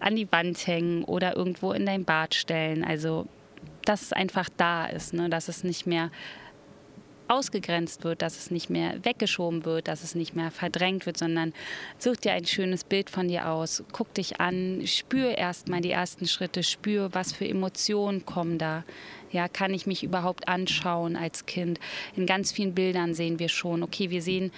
an 0.00 0.16
die 0.16 0.30
Wand 0.32 0.66
hängen 0.66 1.04
oder 1.04 1.36
irgendwo 1.36 1.72
in 1.72 1.86
dein 1.86 2.04
Bad 2.04 2.34
stellen. 2.34 2.84
Also, 2.84 3.26
dass 3.88 4.02
es 4.02 4.12
einfach 4.12 4.48
da 4.56 4.86
ist, 4.86 5.14
ne? 5.14 5.28
dass 5.30 5.48
es 5.48 5.64
nicht 5.64 5.86
mehr 5.86 6.10
ausgegrenzt 7.28 8.04
wird, 8.04 8.22
dass 8.22 8.38
es 8.38 8.50
nicht 8.50 8.70
mehr 8.70 9.04
weggeschoben 9.04 9.64
wird, 9.64 9.88
dass 9.88 10.02
es 10.02 10.14
nicht 10.14 10.34
mehr 10.34 10.50
verdrängt 10.50 11.06
wird, 11.06 11.18
sondern 11.18 11.52
such 11.98 12.16
dir 12.16 12.32
ein 12.32 12.46
schönes 12.46 12.84
Bild 12.84 13.10
von 13.10 13.28
dir 13.28 13.48
aus, 13.48 13.84
guck 13.92 14.12
dich 14.14 14.40
an, 14.40 14.82
spür 14.86 15.36
erstmal 15.36 15.80
die 15.80 15.90
ersten 15.90 16.26
Schritte, 16.26 16.62
spür, 16.62 17.10
was 17.12 17.32
für 17.32 17.46
Emotionen 17.46 18.24
kommen 18.24 18.58
da. 18.58 18.84
Ja, 19.30 19.46
kann 19.46 19.74
ich 19.74 19.86
mich 19.86 20.02
überhaupt 20.02 20.48
anschauen 20.48 21.16
als 21.16 21.44
Kind? 21.44 21.78
In 22.16 22.24
ganz 22.24 22.50
vielen 22.50 22.74
Bildern 22.74 23.12
sehen 23.12 23.38
wir 23.38 23.50
schon, 23.50 23.82
okay, 23.82 24.08
wir 24.08 24.22
sehen 24.22 24.50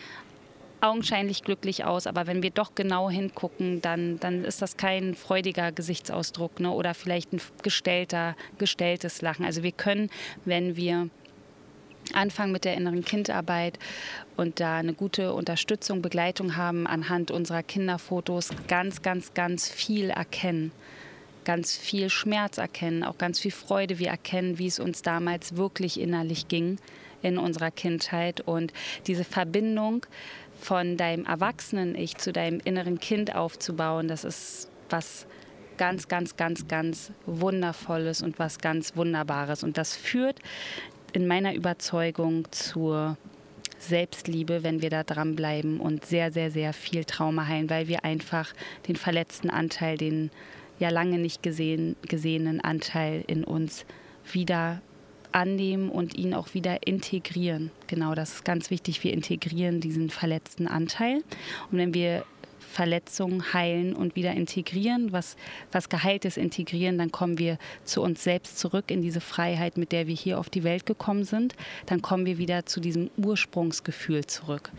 augenscheinlich 0.81 1.43
glücklich 1.43 1.85
aus, 1.85 2.07
aber 2.07 2.27
wenn 2.27 2.43
wir 2.43 2.51
doch 2.51 2.75
genau 2.75 3.11
hingucken, 3.11 3.83
dann, 3.83 4.19
dann 4.21 4.45
ist 4.45 4.63
das 4.63 4.77
kein 4.77 5.15
freudiger 5.15 5.73
Gesichtsausdruck 5.73 6.61
ne? 6.61 6.71
oder 6.71 6.95
vielleicht 6.95 7.33
ein 7.33 7.41
gestellter, 7.63 8.37
gestelltes 8.59 9.23
Lachen. 9.23 9.45
Also 9.45 9.63
wir 9.63 9.73
können, 9.73 10.11
wenn 10.45 10.77
wir 10.77 11.11
anfangen 12.15 12.53
mit 12.53 12.65
der 12.65 12.75
inneren 12.75 13.05
Kindarbeit 13.05 13.79
und 14.37 14.61
da 14.61 14.79
eine 14.79 14.95
gute 14.95 15.33
Unterstützung, 15.35 16.03
Begleitung 16.03 16.57
haben 16.57 16.87
anhand 16.87 17.31
unserer 17.31 17.63
Kinderfotos, 17.63 18.51
ganz, 18.69 19.03
ganz, 19.03 19.35
ganz 19.35 19.69
viel 19.69 20.11
erkennen. 20.11 20.73
Ganz 21.45 21.77
viel 21.77 22.11
Schmerz 22.11 22.59
erkennen, 22.59 23.03
auch 23.03 23.17
ganz 23.17 23.41
viel 23.41 23.51
Freude. 23.51 23.99
Wir 23.99 24.09
erkennen, 24.09 24.59
wie 24.59 24.67
es 24.67 24.79
uns 24.79 25.03
damals 25.03 25.57
wirklich 25.57 25.99
innerlich 25.99 26.49
ging 26.49 26.79
in 27.23 27.39
unserer 27.39 27.71
Kindheit. 27.71 28.41
Und 28.43 28.73
diese 29.07 29.25
Verbindung 29.25 30.07
von 30.61 30.97
deinem 30.97 31.25
Erwachsenen-Ich 31.25 32.19
zu 32.19 32.33
deinem 32.33 32.61
inneren 32.63 33.01
Kind 33.01 33.35
aufzubauen, 33.35 34.09
das 34.09 34.25
ist 34.25 34.69
was 34.89 35.27
ganz, 35.79 36.09
ganz, 36.09 36.37
ganz, 36.37 36.69
ganz 36.69 37.13
Wundervolles 37.25 38.23
und 38.23 38.39
was 38.39 38.59
ganz 38.59 38.97
Wunderbares. 38.97 39.63
Und 39.65 39.79
das 39.79 39.97
führt 39.97 40.39
in 41.13 41.27
meiner 41.27 41.55
Überzeugung 41.55 42.47
zur 42.53 43.17
Selbstliebe, 43.79 44.63
wenn 44.63 44.83
wir 44.83 44.91
da 44.91 45.05
dranbleiben 45.05 45.81
und 45.81 46.05
sehr, 46.05 46.31
sehr, 46.31 46.51
sehr 46.51 46.75
viel 46.75 47.05
Trauma 47.05 47.47
heilen, 47.47 47.71
weil 47.71 47.89
wir 47.89 48.05
einfach 48.05 48.53
den 48.87 48.97
verletzten 48.97 49.49
Anteil, 49.49 49.97
den 49.97 50.31
ja 50.79 50.91
lange 50.91 51.19
nicht 51.19 51.43
gesehen, 51.43 51.97
gesehenen 52.03 52.61
Anteil 52.61 53.25
in 53.27 53.43
uns 53.43 53.87
wieder 54.31 54.83
annehmen 55.33 55.89
und 55.89 56.17
ihn 56.17 56.35
auch 56.35 56.55
wieder 56.55 56.87
integrieren. 56.87 57.71
Genau, 57.87 58.15
das 58.15 58.35
ist 58.35 58.45
ganz 58.45 58.71
wichtig. 58.71 59.03
Wir 59.05 59.13
integrieren 59.13 59.81
diesen 59.81 60.11
verletzten 60.11 60.67
Anteil. 60.67 61.23
Und 61.71 61.79
wenn 61.79 61.95
wir 61.95 62.25
Verletzungen 62.71 63.53
heilen 63.53 63.95
und 63.95 64.15
wieder 64.15 64.33
integrieren, 64.33 65.13
was, 65.13 65.37
was 65.73 65.89
Geheiltes 65.89 66.37
integrieren, 66.37 66.99
dann 66.99 67.11
kommen 67.11 67.39
wir 67.39 67.59
zu 67.85 68.01
uns 68.01 68.23
selbst 68.23 68.59
zurück 68.59 68.91
in 68.91 69.03
diese 69.03 69.21
Freiheit, 69.21 69.77
mit 69.77 69.91
der 69.91 70.07
wir 70.07 70.15
hier 70.15 70.39
auf 70.39 70.49
die 70.49 70.63
Welt 70.63 70.87
gekommen 70.87 71.25
sind. 71.25 71.57
Dann 71.87 72.01
kommen 72.01 72.27
wir 72.27 72.39
wieder 72.39 72.67
zu 72.67 72.81
diesem 72.81 73.11
Ursprungsgefühl 73.17 74.27
zurück. 74.27 74.71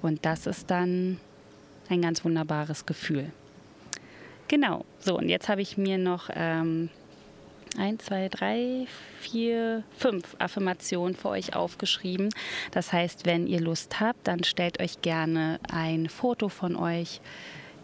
Und 0.00 0.24
das 0.24 0.46
ist 0.46 0.70
dann 0.70 1.18
ein 1.88 2.02
ganz 2.02 2.24
wunderbares 2.24 2.86
Gefühl. 2.86 3.32
Genau, 4.46 4.84
so 5.00 5.18
und 5.18 5.28
jetzt 5.28 5.48
habe 5.48 5.62
ich 5.62 5.76
mir 5.76 5.98
noch 5.98 6.30
ähm, 6.32 6.90
ein, 7.76 7.98
zwei, 7.98 8.28
drei, 8.28 8.86
vier, 9.20 9.82
fünf 9.96 10.36
Affirmationen 10.38 11.16
für 11.16 11.30
euch 11.30 11.54
aufgeschrieben. 11.54 12.30
Das 12.70 12.92
heißt, 12.92 13.26
wenn 13.26 13.46
ihr 13.46 13.60
Lust 13.60 14.00
habt, 14.00 14.26
dann 14.26 14.44
stellt 14.44 14.80
euch 14.80 15.02
gerne 15.02 15.58
ein 15.70 16.08
Foto 16.08 16.48
von 16.48 16.76
euch 16.76 17.20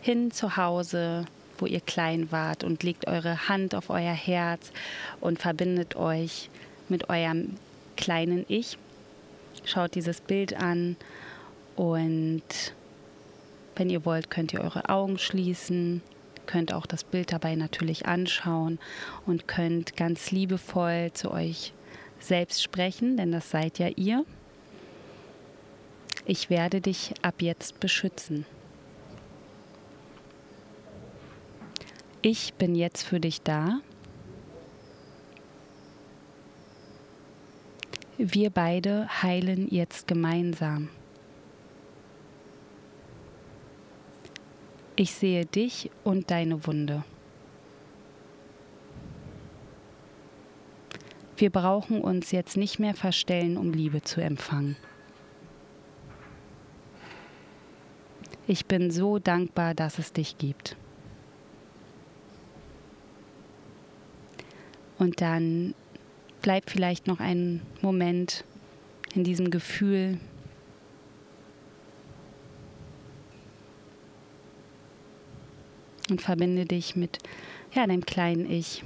hin 0.01 0.31
zu 0.31 0.57
Hause, 0.57 1.25
wo 1.59 1.67
ihr 1.67 1.81
klein 1.81 2.33
wart 2.33 2.65
und 2.65 2.83
legt 2.83 3.07
eure 3.07 3.49
Hand 3.49 3.75
auf 3.75 3.91
euer 3.91 4.15
Herz 4.15 4.73
und 5.21 5.39
verbindet 5.39 5.97
euch 5.97 6.51
mit 6.89 7.11
eurem 7.11 7.57
kleinen 7.97 8.45
Ich. 8.49 8.79
Schaut 9.65 9.95
dieses 9.95 10.21
Bild 10.21 10.55
an 10.55 10.97
und 11.77 12.43
wenn 13.77 13.91
ihr 13.91 14.05
wollt, 14.05 14.31
könnt 14.31 14.53
ihr 14.53 14.61
eure 14.61 14.89
Augen 14.89 15.19
schließen 15.19 16.03
könnt 16.47 16.73
auch 16.73 16.87
das 16.87 17.05
Bild 17.05 17.33
dabei 17.33 17.55
natürlich 17.55 18.07
anschauen 18.07 18.79
und 19.27 19.49
könnt 19.49 19.97
ganz 19.97 20.31
liebevoll 20.31 21.11
zu 21.13 21.31
euch 21.31 21.73
selbst 22.19 22.63
sprechen, 22.63 23.17
denn 23.17 23.33
das 23.33 23.51
seid 23.51 23.79
ja 23.79 23.89
ihr. 23.89 24.25
Ich 26.27 26.51
werde 26.51 26.81
dich 26.81 27.15
ab 27.23 27.37
jetzt 27.41 27.81
beschützen. 27.81 28.47
Ich 32.23 32.55
bin 32.55 32.75
jetzt 32.75 33.03
für 33.03 33.19
dich 33.19 33.41
da. 33.41 33.81
Wir 38.19 38.51
beide 38.51 39.09
heilen 39.23 39.69
jetzt 39.71 40.07
gemeinsam. 40.07 40.91
Ich 45.01 45.15
sehe 45.15 45.47
dich 45.47 45.91
und 46.05 46.31
deine 46.31 46.67
Wunde. 46.67 47.05
Wir 51.39 51.49
brauchen 51.49 52.03
uns 52.03 52.33
jetzt 52.33 52.59
nicht 52.59 52.79
mehr 52.79 52.93
verstellen, 52.93 53.57
um 53.57 53.73
Liebe 53.73 54.03
zu 54.03 54.21
empfangen. 54.21 54.77
Ich 58.47 58.67
bin 58.67 58.91
so 58.91 59.19
dankbar, 59.19 59.73
dass 59.73 59.99
es 59.99 60.13
dich 60.13 60.37
gibt. 60.37 60.77
Und 64.99 65.23
dann 65.23 65.75
bleib 66.43 66.69
vielleicht 66.69 67.07
noch 67.07 67.21
einen 67.21 67.63
Moment 67.81 68.45
in 69.15 69.25
diesem 69.25 69.51
Gefühl 69.51 70.21
und 76.11 76.21
verbinde 76.21 76.65
dich 76.65 76.97
mit 76.97 77.19
ja, 77.73 77.87
deinem 77.87 78.05
kleinen 78.05 78.51
Ich. 78.51 78.83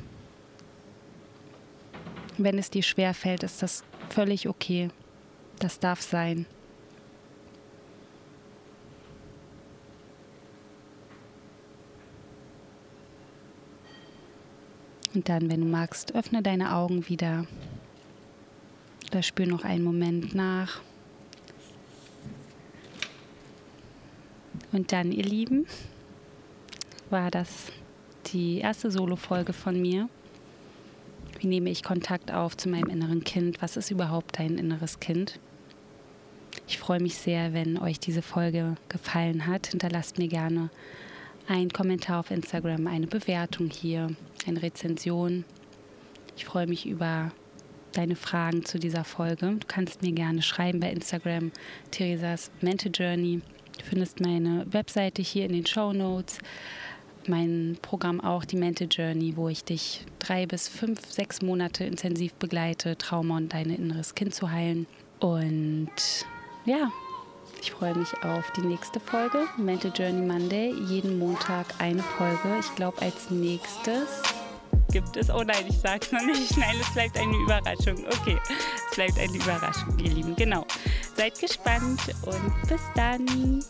Wenn 2.37 2.59
es 2.59 2.71
dir 2.71 2.83
schwer 2.83 3.15
fällt, 3.15 3.43
ist 3.43 3.63
das 3.63 3.85
völlig 4.11 4.49
okay. 4.49 4.91
Das 5.59 5.79
darf 5.79 6.01
sein. 6.03 6.47
Und 15.15 15.29
dann, 15.29 15.49
wenn 15.49 15.61
du 15.61 15.67
magst, 15.67 16.15
öffne 16.15 16.43
deine 16.43 16.75
Augen 16.75 17.09
wieder. 17.09 17.47
Oder 19.11 19.23
spür 19.23 19.47
noch 19.47 19.65
einen 19.65 19.85
Moment 19.85 20.35
nach. 20.35 20.81
Und 24.73 24.91
dann, 24.91 25.13
ihr 25.13 25.23
Lieben, 25.23 25.67
war 27.15 27.31
das 27.31 27.71
die 28.33 28.59
erste 28.59 28.91
Solo-Folge 28.91 29.53
von 29.53 29.81
mir. 29.81 30.09
Wie 31.39 31.47
nehme 31.47 31.71
ich 31.71 31.85
Kontakt 31.85 32.33
auf 32.33 32.57
zu 32.57 32.69
meinem 32.69 32.91
inneren 32.91 33.23
Kind? 33.23 33.63
Was 33.63 33.77
ist 33.77 33.93
überhaupt 33.93 34.41
dein 34.41 34.59
inneres 34.59 34.99
Kind? 34.99 35.39
Ich 36.67 36.77
freue 36.77 37.01
mich 37.01 37.15
sehr, 37.15 37.53
wenn 37.53 37.79
euch 37.79 38.01
diese 38.01 38.21
Folge 38.21 38.75
gefallen 38.89 39.47
hat. 39.47 39.69
Hinterlasst 39.69 40.19
mir 40.19 40.27
gerne 40.27 40.71
einen 41.47 41.73
Kommentar 41.73 42.19
auf 42.19 42.33
Instagram, 42.33 42.89
eine 42.89 43.07
Bewertung 43.07 43.71
hier, 43.71 44.09
eine 44.49 44.61
Rezension. 44.61 45.45
Ich 46.37 46.47
freue 46.47 46.67
mich 46.67 46.85
über 46.85 47.31
deine 47.93 48.17
Fragen 48.17 48.65
zu 48.65 48.81
dieser 48.81 49.05
Folge. 49.05 49.55
Du 49.61 49.67
kannst 49.69 50.03
mir 50.03 50.11
gerne 50.11 50.43
schreiben 50.43 50.81
bei 50.81 50.91
Instagram 50.91 51.53
Theresas 51.93 52.51
Mental 52.61 52.91
Journey. 52.93 53.41
Du 53.79 53.85
findest 53.85 54.19
meine 54.21 54.67
Webseite 54.73 55.23
hier 55.23 55.45
in 55.45 55.53
den 55.53 55.67
Show 55.67 55.93
Notes 55.93 56.41
mein 57.29 57.79
Programm 57.83 58.21
auch, 58.21 58.45
die 58.45 58.57
Mental 58.57 58.89
Journey, 58.91 59.37
wo 59.37 59.49
ich 59.49 59.65
dich 59.65 60.05
drei 60.19 60.47
bis 60.47 60.69
fünf, 60.69 61.01
sechs 61.11 61.43
Monate 61.43 61.85
intensiv 61.85 62.35
begleite, 62.35 62.97
Trauma 62.97 63.37
und 63.37 63.53
dein 63.53 63.71
inneres 63.71 64.15
Kind 64.15 64.35
zu 64.35 64.51
heilen. 64.51 64.87
Und 65.21 65.89
ja, 66.65 66.91
ich 67.61 67.73
freue 67.73 67.95
mich 67.95 68.13
auf 68.23 68.51
die 68.53 68.63
nächste 68.63 69.01
Folge, 69.01 69.47
Mental 69.57 69.93
Journey 69.95 70.27
Monday. 70.27 70.75
Jeden 70.89 71.19
Montag 71.19 71.67
eine 71.79 72.03
Folge. 72.03 72.59
Ich 72.61 72.75
glaube, 72.75 73.01
als 73.01 73.31
nächstes 73.31 74.23
gibt 74.93 75.17
es. 75.17 75.29
Oh 75.29 75.43
nein, 75.43 75.65
ich 75.69 75.79
sag's 75.79 76.13
noch 76.13 76.23
nicht. 76.23 76.57
Nein, 76.57 76.77
es 76.81 76.93
bleibt 76.95 77.19
eine 77.19 77.37
Überraschung. 77.37 78.05
Okay, 78.21 78.39
es 78.49 78.95
bleibt 78.95 79.19
eine 79.19 79.35
Überraschung, 79.35 79.99
ihr 79.99 80.11
Lieben. 80.11 80.37
Genau. 80.37 80.65
Seid 81.17 81.39
gespannt 81.41 82.01
und 82.23 82.69
bis 82.69 82.81
dann. 82.95 83.65